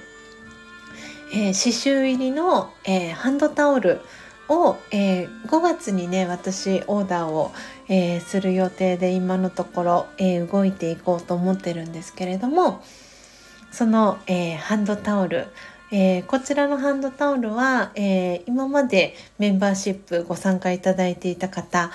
[1.31, 4.01] え刺繍入りの、えハンドタオル
[4.49, 7.51] を、え5月にね私オーダーを、
[7.89, 12.83] えする予定で今のところ、え動いていこうと思ってるんですけれども
[13.71, 15.47] その、えハンドタオル
[15.95, 21.91] えー、こちらのハンドタオルは、えー、今までメンバーシップご参加いただいていた方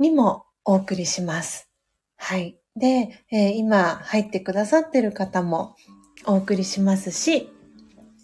[0.00, 1.70] にもお送りします。
[2.16, 2.58] はい。
[2.74, 5.76] で、えー、今入ってくださってる方も
[6.26, 7.52] お送りしますし、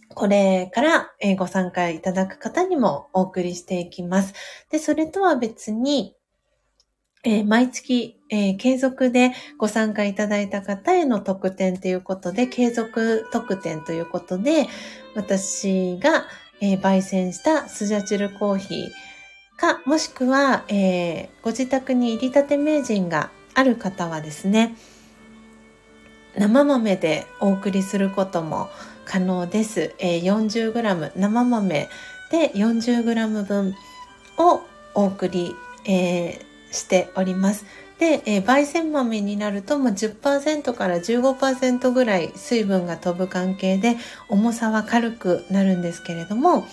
[0.09, 4.35] これから、ご参加いただく方にもお送りしていきます。
[4.73, 6.17] で、それとは別に、
[7.25, 14.69] えー、毎月、えー、継続でご参加いただいた方への特典ということで、継続特典ということで、
[15.15, 16.27] 私が、
[16.61, 24.77] えー、焙煎したスジャチルコーヒーか、もしくは、えご自宅に入りたて名人がある方はですね、
[26.37, 28.69] 生豆でお送りすることも
[29.05, 29.95] 可能です。
[29.99, 31.89] え 40g 生豆
[32.31, 33.75] で 40g 分
[34.37, 34.63] を
[34.95, 37.65] お送り、えーしております。
[37.99, 43.97] で、えー、焙煎豆になると、まあ、10%から15%ぐらい水分が飛ぶ関係で
[44.29, 46.67] 重さは軽くなるんですけれども、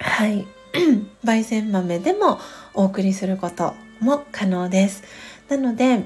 [0.00, 0.46] はい。
[1.22, 2.38] 焙煎豆でも
[2.72, 5.02] お送りすることも可能です。
[5.48, 6.04] なので、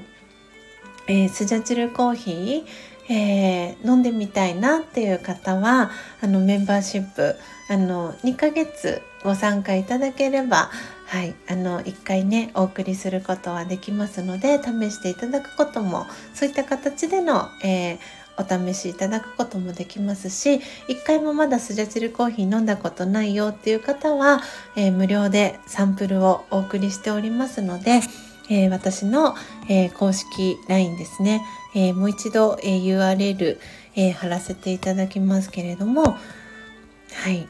[1.07, 7.37] えー、スジャチルコーヒー、えー、飲んでみたいなっていう方は、あの、メンバーシップ、
[7.69, 10.69] あの、2ヶ月ご参加いただければ、
[11.07, 17.97] はい、あの一回ねお送りすることはできますので試していただくこともそういった形での、えー、
[18.37, 20.59] お試しいただくこともできますし
[20.89, 24.41] 一回もまだスジャチルコーヒー飲んだことないよっていう方は、
[24.75, 28.01] えー、無料でサンプルをお送りしておりますので、
[28.49, 29.33] えー、私の、
[29.69, 31.41] え公式 LINE ですね、
[31.73, 33.59] えもう一度、え URL、
[33.95, 37.47] え貼らせていただきますけれどもはい。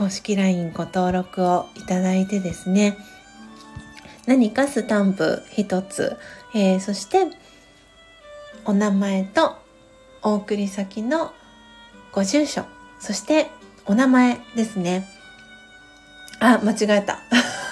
[0.00, 2.96] 公式 LINE ご登録をいただいてですね、
[4.26, 6.16] 何かスタンプ一つ、
[6.54, 7.26] えー、そして
[8.64, 9.58] お名前と
[10.22, 11.32] お送り先の
[12.12, 12.64] ご住所、
[12.98, 13.48] そして
[13.84, 15.06] お名前ですね。
[16.40, 17.18] あ、間違えた。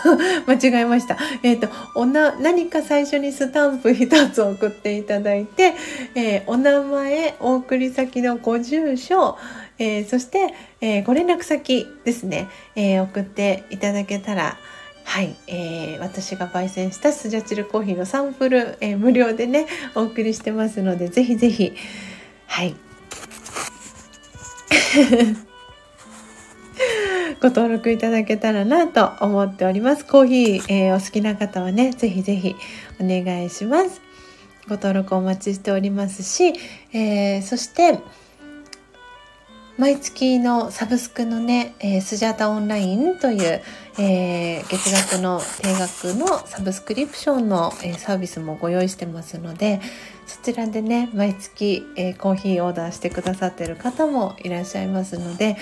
[0.47, 1.17] 間違えました。
[1.43, 5.73] えっ、ー、と、おな、何か最初にスタンプ一つ送っていただいて、
[6.15, 9.39] えー、お名前、お送り先のご住所、
[9.79, 14.59] えー、そして、えー、ご連絡先ですね、えー、送っていただけたら、
[15.05, 21.73] はい、えー、私が焙煎したスジャチルコーヒーのサンプル、えー、無料でね、お送りしてますので、ぜひぜひ、
[22.47, 22.77] はい。
[27.41, 30.05] ご登録いただけたらなと思っております。
[30.05, 32.55] コーヒー、えー、お好きな方はね、ぜひぜひ
[33.01, 34.03] お願いします。
[34.69, 36.53] ご登録お待ちしておりますし、
[36.93, 37.99] えー、そして、
[39.79, 43.63] 毎月のサブスクのね、えー、スジャータオンラインという、
[43.97, 49.81] えー、月額の定額のサブスクリプションの、えー、サービスもご用意してますので、
[50.27, 55.57] そちらでね、毎月、えコーヒーオーダーしてくださってる方もいらっしゃいますので、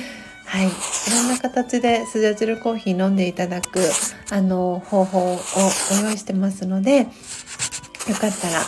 [0.47, 0.67] はい。
[0.67, 0.71] い
[1.11, 3.81] ろんな形でスジャチルコーヒー飲んでいただく、
[4.31, 5.39] あの、方法を
[5.91, 7.07] ご用意してますので、よ
[8.19, 8.61] かったら、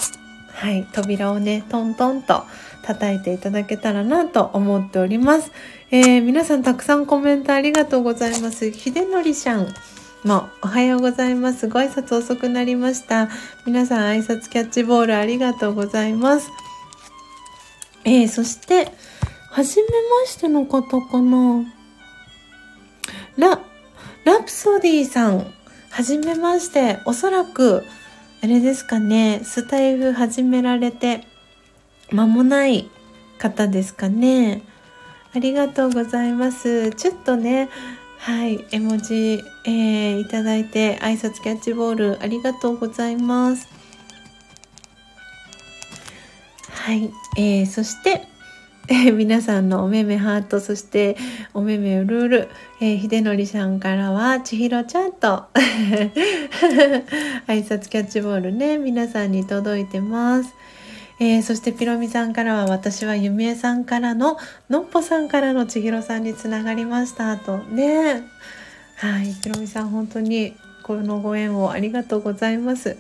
[0.53, 2.45] はい、扉をね、トントンと
[2.89, 5.53] 叩いていただけたらなと思っております。
[5.91, 8.71] えー、皆さんたくさんコメントありがとうございます。
[8.71, 9.67] ひでのりさん。
[10.25, 11.69] もおはようございます。
[11.69, 13.29] ご挨拶遅くなりました。
[13.67, 16.51] 皆さん挨拶キャッチボールありがとうございます。
[18.05, 18.91] えー、そして、
[19.51, 19.87] はじめ
[20.23, 21.65] ましての方かな
[23.37, 23.61] ラ、
[24.25, 25.47] ラプソディさん。
[25.91, 27.01] はじめまして。
[27.05, 27.85] おそらく、
[28.43, 31.27] あれですかね、スタイフ始められて
[32.11, 32.91] 間もない
[33.39, 34.63] 方ですかね。
[35.35, 36.91] ありがとうございます。
[36.93, 37.69] ちょっとね、
[38.19, 43.69] はい、絵文字、えー、いただいて挨拶キャッチボールありがとうございます。
[46.89, 48.27] はい、えー、そして、
[48.89, 51.19] えー、皆さんのおめめハート、そして
[51.53, 52.49] おめめうるうる、
[52.81, 55.45] えー、ひでのりさんからは、ちひろちゃんと
[57.47, 60.55] 挨拶キャッチボールね、皆さんに届いてます。
[61.21, 64.39] えー、そしてピロミさんからは私はゆみえさんからの
[64.71, 68.23] のっぽさんからのちひろさんにつながりましたとね
[68.97, 72.97] はいピロミさん本当にこのご縁をありがとうございます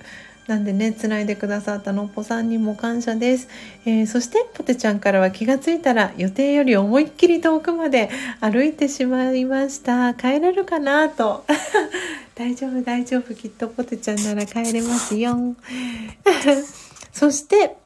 [0.48, 3.48] なんでね、つないでくださったのっぽさんにも感謝です。
[3.84, 8.08] えー、そして、ポテちゃんからは気がついたら予定より思いっきり遠くまで
[8.40, 10.14] 歩いてしまいました。
[10.14, 11.44] 帰れるかなと。
[12.34, 13.34] 大丈夫、大丈夫。
[13.34, 15.36] きっとポテちゃんなら帰れますよ。
[17.12, 17.76] そして、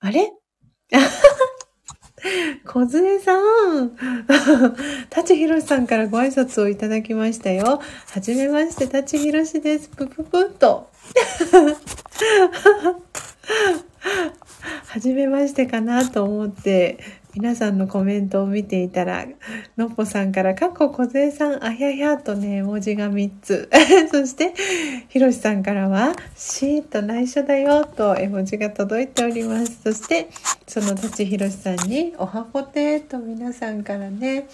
[0.00, 0.32] あれ？
[2.64, 3.96] 小杖さん。
[5.10, 7.80] 舘ひろしさんからご挨拶をいただきましたよ。
[8.12, 9.88] はじめまして、舘ひろしです。
[9.88, 10.90] ぷぷぷっと。
[14.86, 16.98] はじめましてかなと思って
[17.36, 19.26] 皆さんのコメントを見ていたら、
[19.76, 23.68] のっぽさんから、かっこ小杖さん、あややとね、文字が3つ。
[24.10, 24.54] そして、
[25.10, 29.82] ひろしさんからは、シーと内緒だよと絵文字が届いております。
[29.82, 30.28] そして、
[30.66, 34.46] その舘ひろしさんに、おはぽてと皆さんからね、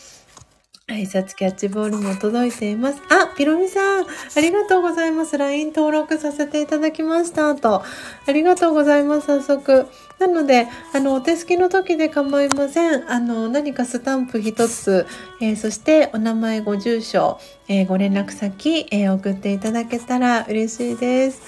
[0.89, 3.01] 挨拶キャッチボールも届いています。
[3.09, 5.39] あ、ピロミさん、ありがとうございます。
[5.39, 7.55] LINE 登録させていただきました。
[7.55, 7.83] と、
[8.27, 9.27] ありがとうございます。
[9.27, 9.87] 早速。
[10.19, 13.11] なので、あの、お手すきの時で構いません。
[13.11, 15.07] あの、何かスタンプ一つ、
[15.41, 17.39] えー、そしてお名前、ご住所、
[17.69, 21.43] えー、ご連絡先、えー、送っていただけたら嬉しいです。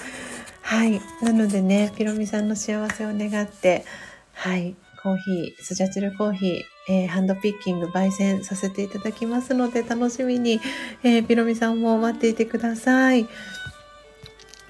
[0.61, 1.01] はい。
[1.21, 3.85] なのでね、ピロミさんの幸せを願って、
[4.33, 4.75] はい。
[5.03, 10.61] コーヒー、スジャチルコーヒー、えー、ハンドピッキング、焙煎させていただきますので、楽しみに、
[11.03, 13.27] えー、ピロミさんも待っていてください。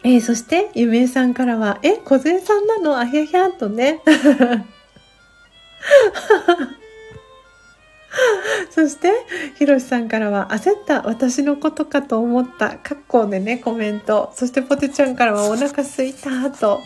[0.04, 2.98] えー、そして、ゆめいさんからは、え、小杖さんなの？
[3.00, 4.02] あひゃひゃとね。
[8.70, 9.12] そして、
[9.58, 14.32] ひろしさんからは、焦った私のことかと思った、かっこでね、コメント。
[14.36, 16.82] そして、ポテちゃんからは、お腹すいた、と。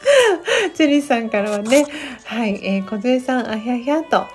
[0.74, 1.86] チェリーさんからはね、
[2.24, 4.26] はい、えー、小杖さん、あひゃひゃと。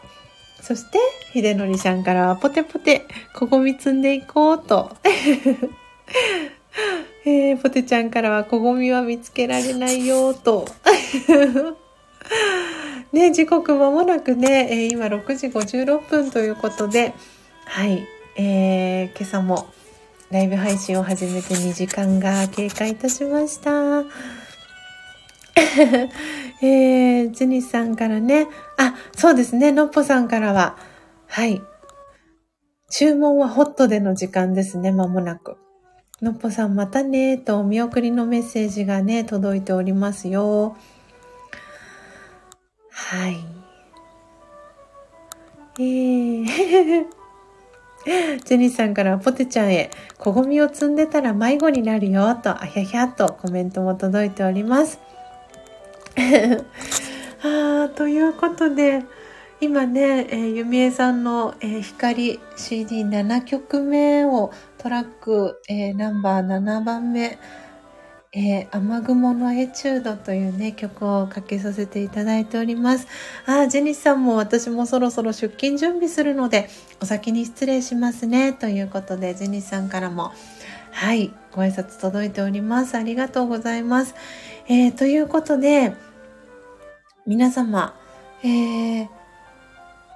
[0.61, 0.99] そして、
[1.33, 4.95] ひでのりさんからは、ポテポテ、ここみ積んでいこうと。
[7.25, 10.65] えー、ポテちゃんからは、こごみは見つけられないよと。
[13.11, 17.13] ね、時刻まもなくね、えー、今6時56分ということで、
[17.65, 18.05] はい、
[18.35, 19.67] えー、今朝も
[20.31, 24.03] ライブ配信を始めて2時間が経過いたしました。
[26.61, 30.77] えー、ジニスさんからね、あ、そうですね、のっぽさんからは、
[31.27, 31.61] はい。
[32.90, 35.57] 注文はホットでの時間ですね、まもなく。
[36.22, 40.77] のっぽさんまたね、とお見送りのメッセージがね、届いておりますよ。
[42.91, 43.38] はい。
[45.77, 46.45] えー、
[48.45, 54.99] ジェニーさんからポテちゃんへ、こごみを積んでたら迷子になるよ、と、あひゃひゃとコメントも届いております。
[57.43, 59.03] あということで
[59.61, 67.39] 今ね、えー、さんの、えー、光 CD7 曲目をトラック、えー、ナンバー7番目、
[68.33, 73.07] えー、雨雲のエチュードというね、曲をかけさせていただいております。
[73.45, 76.69] あー、ジェニスさんも私もそろそろ出勤準備するので、
[77.01, 78.51] お先に失礼しますね。
[78.51, 80.33] ということで、ジェニスさんからも、
[80.91, 82.95] はい、ご挨拶届いております。
[82.95, 84.15] ありがとうございます。
[84.67, 85.93] えー、ということで、
[87.27, 87.93] 皆様、
[88.43, 89.07] えー、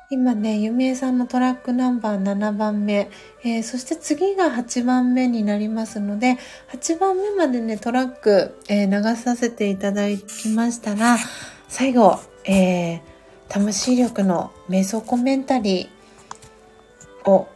[0.09, 3.11] 今ね、ゆみえさんのトラックナンバー7番目、
[3.43, 6.37] えー、そして次が8番目になりますので、
[6.73, 11.17] 8番目までね、トラック、えー、流させていただきましたら、
[11.67, 13.01] 最後、えー、
[13.49, 17.47] 魂力の瞑想コメンタリーを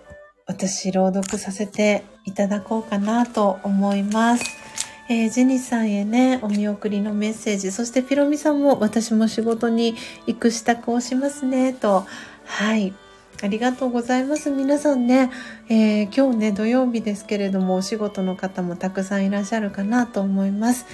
[0.45, 4.62] 私朗読させていただこうかなと思います。
[5.09, 9.95] えー、ジェニスさんへね、お見送りのメッセージ、そしてピロミさんも私も仕事に
[10.27, 12.05] 行く支度をしますね、と、
[12.45, 12.93] はい。
[13.41, 14.49] ありがとうございます。
[14.51, 15.29] 皆さんね、
[15.67, 20.85] えー、今日ね、土曜日ですけれども、お仕事の方もたくさんいらっしゃるかなと思います。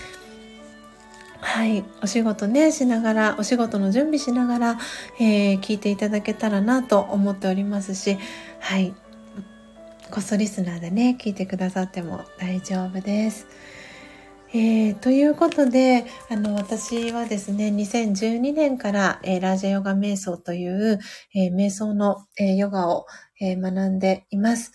[1.42, 1.86] はい。
[2.02, 4.80] お仕事ね、しながら、お仕事の準備しながら、
[5.20, 8.18] えー、聞いていただけたらなと思っておりますし、
[8.60, 8.94] はい。
[10.10, 13.46] こっそリスナーでね、聞いてくださっても大丈夫です。
[14.52, 21.00] えー、ということで、あの、私はですね、2012年から、えー、ラージャヨガ瞑想という、
[21.36, 23.06] えー、瞑想の、えヨガを、
[23.40, 24.72] え学んでいます。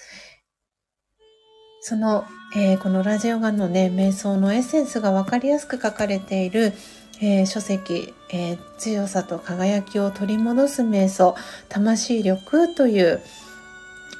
[1.81, 2.25] その、
[2.57, 6.73] えこのラジャヨガのね、瞑想のエッセンスがわかりやすく書かれている、
[7.21, 11.35] え書籍、え強さと輝きを取り戻す瞑想、
[11.69, 13.21] 魂力という、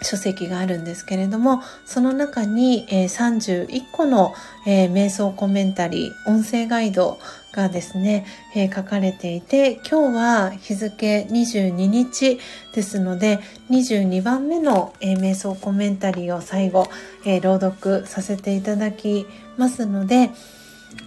[0.05, 4.35] 書籍があるんですけれども、その中に、えー、31個の、
[4.67, 7.19] えー、瞑想コメンタリー、音声ガイド
[7.53, 12.39] がですね、えー、書かれていて、今日は日付22日
[12.75, 13.41] ですので、
[13.71, 16.87] 22番目の、え、瞑想コメンタリーを最後、
[17.25, 19.27] え、朗読させていただき
[19.57, 20.31] ますので、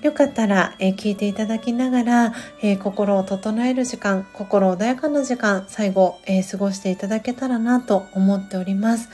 [0.02, 9.10] よかったら、えー、聞いていただきながら、えー、心を整える時間、心穏やかな時間、最後、えー、過ごしていただけたらなと思っております。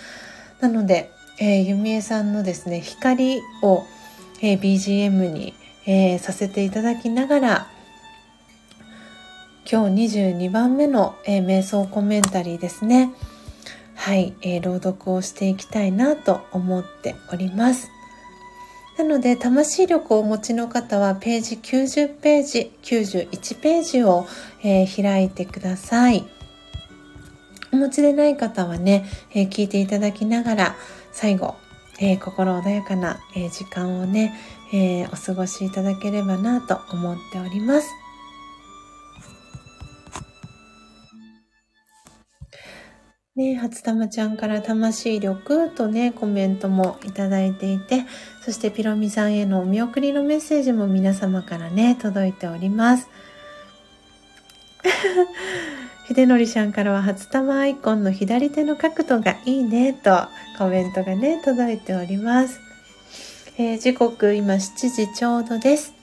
[0.59, 3.85] なので、えゆみえさんのですね、光を、
[4.41, 5.55] え BGM に、
[5.85, 7.67] えさせていただきながら、
[9.69, 13.13] 今日22番目の、え瞑想コメンタリーですね。
[13.95, 17.92] はい、え朗読をしていきたいなと思っております。
[18.97, 24.27] なので、魂力をお持ちの方は、ページ90ページ、91ページを、
[24.63, 26.23] えー、開いてください。
[27.71, 30.75] お持ちでない方はね、えー、聞いていただきながら、
[31.11, 31.55] 最後、
[31.99, 34.35] えー、心穏やかな、え時間をね、
[34.71, 37.87] えお過ごしいただければなと思っております。
[43.35, 48.05] ね、初玉ちゃんから魂力とね、コメントもいただいていて、
[48.43, 53.07] そしてピロミさんへのお見送りのメッセージも皆様からね、届いております。
[56.09, 62.59] 秀則さんからは初玉アイコンの左手の角度がいいねとコメントがね、届いております。
[63.57, 65.93] えー、時刻今7時ちょうどです。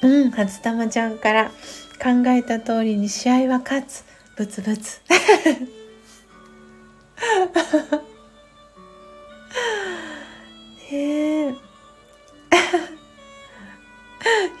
[0.00, 1.50] うん、初玉ちゃんから
[2.02, 4.02] 考えた通りに試合は勝つ。
[4.34, 5.00] ブツブツ。
[10.90, 11.54] ねえ。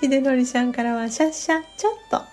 [0.00, 2.16] 秀則さんからは、シャッシャ、ちょっと。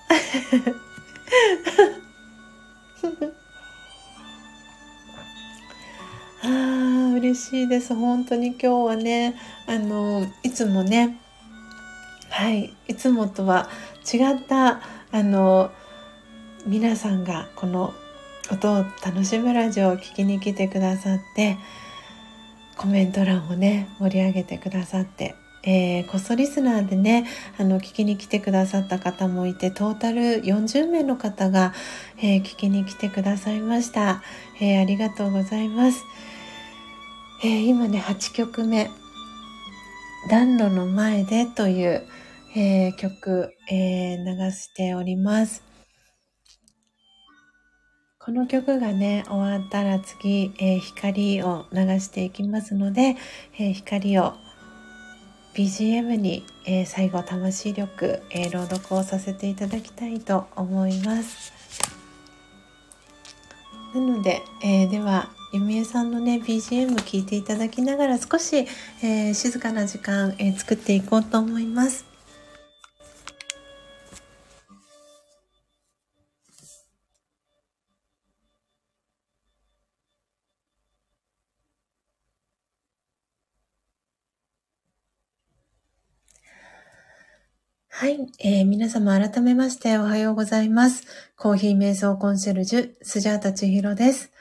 [6.46, 7.94] ああ、嬉しいです。
[7.96, 9.36] 本当に今日はね、
[9.68, 11.20] あの、いつもね、
[12.30, 13.70] はい、いつもとは
[14.12, 15.72] 違った、あの、
[16.66, 17.94] 皆さんがこの
[18.52, 21.58] 音を楽しむラジオを聴きに来てくださって
[22.78, 27.26] コメント欄をね盛り上げてくださって、えー、こっそリスナーでね
[27.58, 31.74] あの聞きに来てくださった方もいてトータル40名の方が、
[32.18, 34.22] えー、聞きに来てくださいました、
[34.60, 36.04] えー、ありがとうございます、
[37.44, 38.90] え今ね8曲目
[40.30, 42.08] 「暖炉の前で」という、
[42.56, 45.73] え曲、え流しております。
[48.26, 53.18] この曲がね、終わったら次、えー、光を流していきますので、
[53.60, 54.36] えー、光を
[55.54, 61.52] BGM に、えー、最後魂力、え朗読をさせていただきたいと思います。
[63.94, 68.66] なので、えでは、ゆみえさんのね、BGM 聞いていただきながら少し、
[69.04, 72.13] え静かな時間、え作っていこうと思います。
[87.96, 91.04] はい、えー、皆様改めましておはようございます。
[91.38, 94.32] コーヒー瞑想コンシェルジュ、スジャータチヒロです。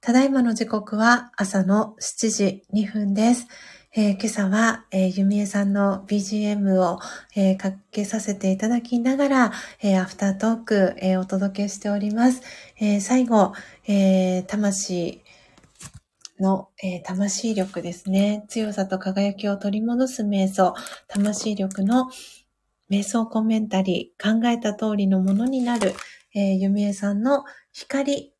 [0.00, 3.46] ただいまの時刻は朝の7時2分です。
[3.94, 6.98] えー、今朝は、えー、ゆみえさんの BGM を、
[7.36, 9.52] えー、かけさせていただきながら、
[9.82, 12.40] えー、アフタートーク、えー、お届けしております。
[12.80, 13.52] えー、最後、
[13.86, 15.20] えー、魂
[16.40, 18.46] の、えー、魂力ですね。
[18.48, 20.74] 強さと輝きを取り戻す瞑想、
[21.06, 22.08] 魂力の
[22.90, 25.94] 瞑想コメンタリー、考えた通りのものになる、
[26.34, 28.32] えー、ゆみえさんの光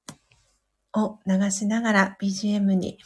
[0.92, 2.98] を流しながら BGM に、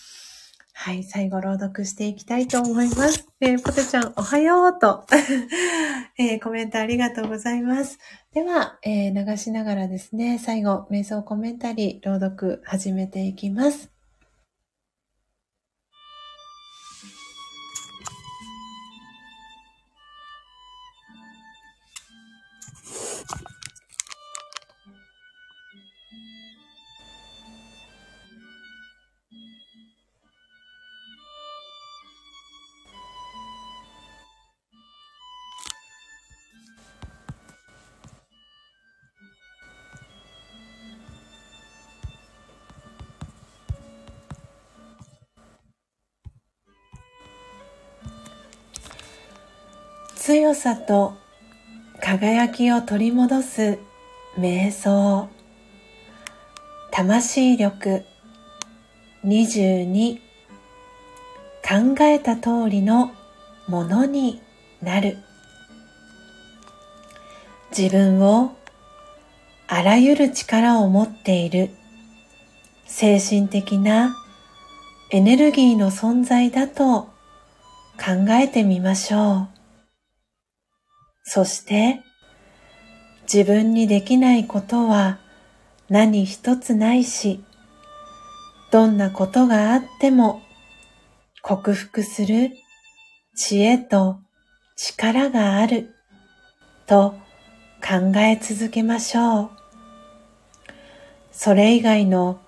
[0.75, 3.27] はい、最後朗読していきたいと思います。
[3.41, 5.05] えー、ポテちゃん、おはようと、
[6.19, 7.99] えー、コメントありがとうございます。
[8.33, 13.98] では、えー、流しながらですね、最後、瞑想コメンタリー、朗読始めていきます。
[50.29, 51.15] 強さと
[52.03, 53.79] 輝きを取り戻す
[54.39, 55.31] 瞑想。
[56.91, 58.05] 魂力。
[59.25, 60.19] 22
[61.67, 63.11] 考えた通りの
[63.69, 64.43] ものに
[64.83, 65.17] なる。
[67.75, 68.55] 自分を
[69.67, 71.71] あらゆる力を持っている。
[72.85, 74.15] 精神的な
[75.11, 77.09] エネルギーの存在だと
[77.97, 79.58] 考えてみましょう。
[81.31, 82.01] そして
[83.31, 85.19] 自分にできないことは
[85.91, 87.45] 何一つないし、
[88.71, 90.41] どんなことがあっても
[91.43, 92.53] 克服する
[93.37, 94.21] 知恵と
[94.75, 95.95] 力がある
[96.87, 97.15] と
[97.87, 99.51] 考え続けましょう。
[101.31, 102.41] それ以外の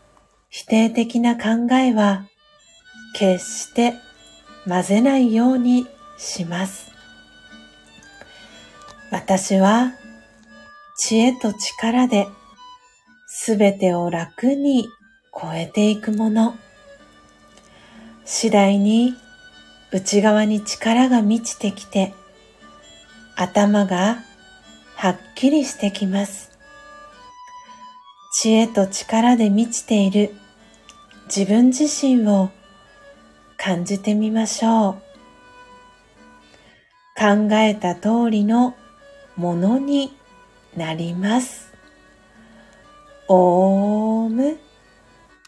[0.48, 2.24] 否定的な考えは
[3.14, 3.92] 決して
[4.66, 5.86] 混ぜないように
[6.16, 6.89] します。
[9.10, 9.92] 私は
[10.96, 12.28] 知恵と力で
[13.26, 14.88] すべてを楽に
[15.34, 16.54] 超えていくもの。
[18.24, 19.14] 次第に
[19.92, 22.14] 内側に力が満ちてきて
[23.34, 24.18] 頭が
[24.94, 26.52] はっきりしてきます。
[28.32, 30.32] 知恵と力で満ちている
[31.26, 32.50] 自分自身を
[33.56, 34.94] 感じてみましょう。
[37.18, 38.76] 考えた通りの
[39.40, 40.14] ものに
[40.76, 41.72] なります。
[43.26, 44.58] オーム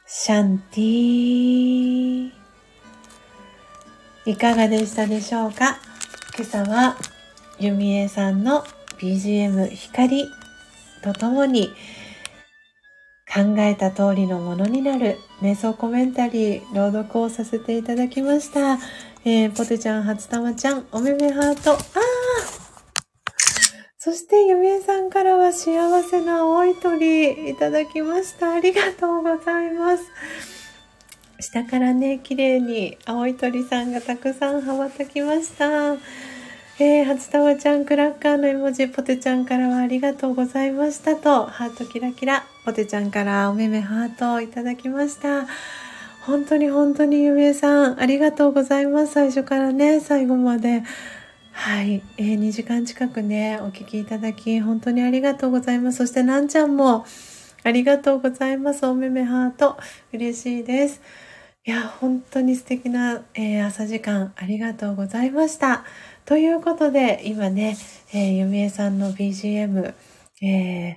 [0.07, 2.31] シャンティ
[4.25, 5.79] いかがでしたでしょうか？
[6.39, 6.97] 今朝は
[7.59, 8.65] ゆみえさんの
[8.99, 10.27] BGM 光
[11.05, 11.69] とともに
[13.31, 18.79] 考えた通りのものになる瞑想コメンタリー朗読をさせていただきました。
[19.25, 21.79] えー、ポテちゃん、初玉ちゃん、おめめハート、あー
[24.05, 28.55] そして、ゆめさんからは幸せな青い鳥いただきました。
[28.55, 30.03] ありがとうございます。
[31.39, 35.93] 下からね、綺麗に青い鳥さんがたくさん羽ばたきました。
[36.81, 45.47] えー、初玉ちゃんクラッカーの絵文字、ポテちゃんからはありがとうございましたと、ハートキラキラ、ポテちゃんからおめめハートをいただきました。
[46.27, 49.13] 本当に本当にゆめさん、ありがとうございます。
[49.13, 50.83] 最初からね、最後まで。
[51.53, 55.99] はい、えー、2時間近くね、お聞きいただき、本当にありがとうございます。
[55.99, 57.05] そして、なんちゃんも、
[57.63, 58.87] ありがとうございます。
[58.87, 59.77] おめめハート。
[60.13, 61.03] 嬉しいです。
[61.65, 65.85] いや、本当に素敵な、えー、朝時間ありがとうございました。
[66.25, 67.77] ということで、今ね、
[68.13, 69.95] えー、ゆみえさんの BGM、
[70.43, 70.97] えー、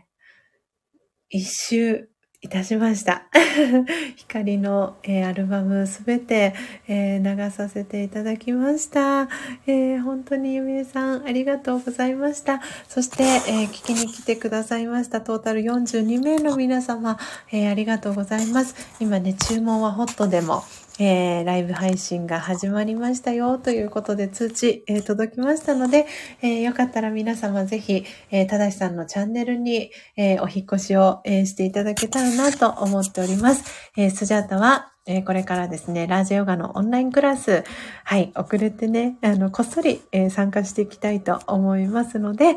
[1.29, 2.09] 一周
[2.45, 3.23] いたしました。
[4.15, 6.53] 光の、えー、アルバムすべて、
[6.87, 9.27] えー、流させていただきました。
[9.65, 12.61] えー、本当にゆみえさんありがとうございました。
[12.87, 17.17] そして、え聞きに来てくださいましたトータル42名の皆様、
[17.51, 18.75] えありがとうございます。
[18.99, 20.63] 今ね、注文はホットでも、
[20.97, 26.05] えー、ライブ配信が始まりましたよということで通知、えー、届きましたので、
[26.41, 33.91] えー、よかったら皆様ぜひ、えー、ただしさんのチャンネルに、え、お引越しを、え、していただけたらなと思っております。
[33.97, 37.63] え、スジャータはえ、これからですね、ラージヨガのオンラインクラス、
[38.03, 42.55] はい、遅れてね、あの、こっそり、え、参加していきたいと思いますので、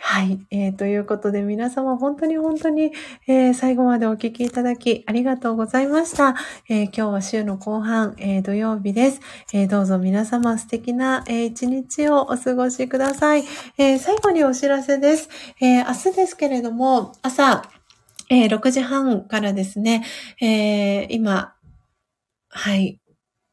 [0.00, 0.38] はい。
[0.50, 2.92] えー、ということで皆様本当に本当に、
[3.26, 6.36] えー、最後までお聞きいただきありがとうございました。
[6.68, 9.20] えー、今日は週の後半、えー、土曜日です。
[9.52, 13.44] えー、どうぞ皆様素敵な、えー、一日をお過ごしください。
[13.76, 15.28] えー、最後にお知らせです。
[15.60, 17.62] えー、明日ですけれども、朝、
[18.30, 20.04] えー、6時半からですね、
[20.40, 21.54] えー、今、
[22.50, 23.00] はい、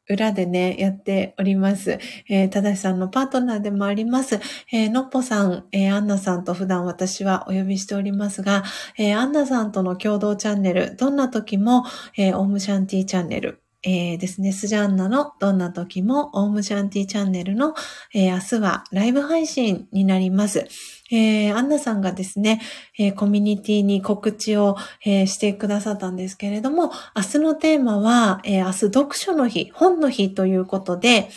[0.08, 1.98] 裏でね、やっております。
[2.28, 4.40] えー、ただしさんのパートナーでもあります。
[4.72, 8.64] えー、のっぽさん、えー、アンナさんと普段私はお呼びしておりますが、
[8.98, 11.84] えー、アンナさんとの共同チャンネル、どんな時も、
[12.16, 17.74] えー、オームシャンティーチャンネル、えー、ですね、スジャンナのどんな時もオームシャンティーチャンネルの、
[18.14, 20.66] えー、明日はライブ配信になります。
[21.10, 22.60] えー、アンナさんがですね、
[22.98, 31.30] えー、コミュニティに告知を、えー、してくださったんですけれども、明日のテーマは、え明日読書の日、本の日ということで、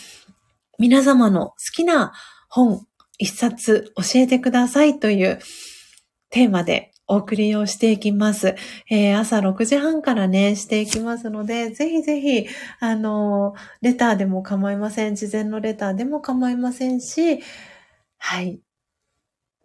[0.78, 2.12] 皆様の好きな
[2.48, 2.86] 本
[3.18, 5.38] 一冊教えてくださいという
[6.30, 8.54] テーマでお送りをしていきます。
[8.88, 12.46] えー、朝6時半からね、していきますので、ぜひぜひ、
[12.78, 15.16] あの、レターでも構いません。
[15.16, 17.40] 事前のレターでも構いませんし、
[18.16, 18.60] はい。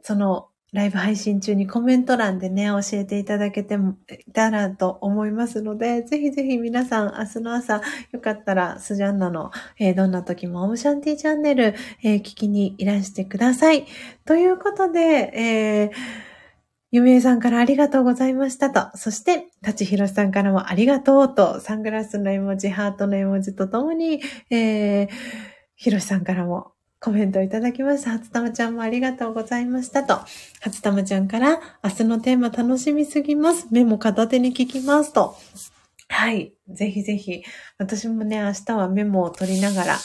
[0.05, 3.95] その、ライブ配信中にコメント欄でね、教えていただけても
[4.27, 9.49] いたらと思いますので、ぜひぜひ皆さん、明日の朝、よかったら、スジャンナの、
[9.79, 11.73] えー、どんな時もオムシャンティチャンネル、
[12.03, 13.87] えー、聞きにいらしてください。
[14.25, 14.99] ということで、
[15.33, 16.35] えー
[16.91, 25.09] ゆめえさんからありがとうございましたと、そして、たちひろしさんからもありがとうと、サングラスの絵文字、ハートの絵文字とともに、えー、
[25.75, 26.74] ひろしさんからも
[27.05, 28.13] コメントいただきました。
[28.13, 30.21] 初玉ちゃんもありがとうございましたと。
[30.61, 33.67] 初玉ちゃんから、明日のテーマ楽しみすぎます。
[33.69, 35.37] メモ片手に聞きますと。
[36.09, 36.53] はい。
[36.67, 37.43] ぜひぜひ。
[37.77, 39.97] 私もね、明日はメモを取りながら、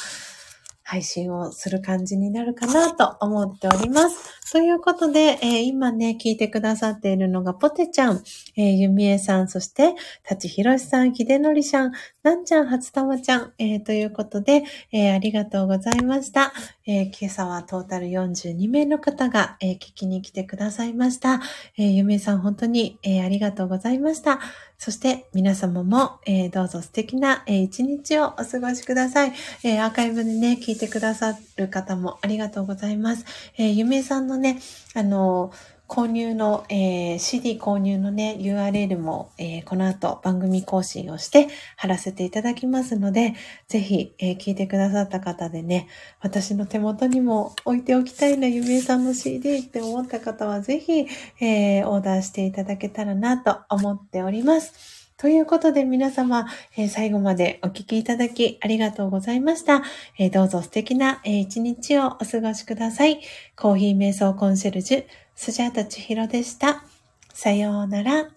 [0.83, 4.53] 配信をする感じになるかなと思っております。
[4.53, 8.25] ということで、えー、今ね、聞いてくださっているのがポテちゃん、
[8.57, 9.95] えー、ゆみえさん、そして、
[10.25, 16.53] たちひろしさん、ひでのりさん、なんちゃん、はつたまちゃん、えー、ということで、えー、ありがとうございました。
[16.87, 21.41] えー、今朝はトータル42名の方が、えー、聞きに来てくださいました。
[21.79, 24.39] えー、ゆみえさん、本当に、えー、ありがとうございました。
[24.77, 29.33] そして皆様も、えー、どうぞ素敵な、えー、一日をお過ごしください、
[29.65, 33.25] えー、アーカイブでね、聞いてくださる方もありがとうございます。
[33.57, 34.59] えー、ゆめさんのね、
[34.95, 35.53] あの
[35.91, 43.35] 購入の、えー、CD 購入のね、URL も、えー、この後番組更新をして貼らせていただきますので、
[43.67, 45.89] ぜひ、えー、聞いてくださった方でね、
[46.21, 51.09] 私の手元にも置いておきたいな、ゆめさんの CD って思った方は、ぜひ、
[51.41, 55.01] えオーダーしていただけたらなと思っております。
[55.21, 56.47] ということで皆様、
[56.79, 59.83] えー、最後までお聞きいただきありがとうございました。
[60.19, 63.21] えー、どうぞ素敵な、えー、一日をお過ごしください。
[63.55, 65.05] コーヒー瞑想コンシェルジュ、
[65.43, 66.85] スジャータチヒロでした。
[67.33, 68.29] さようなら。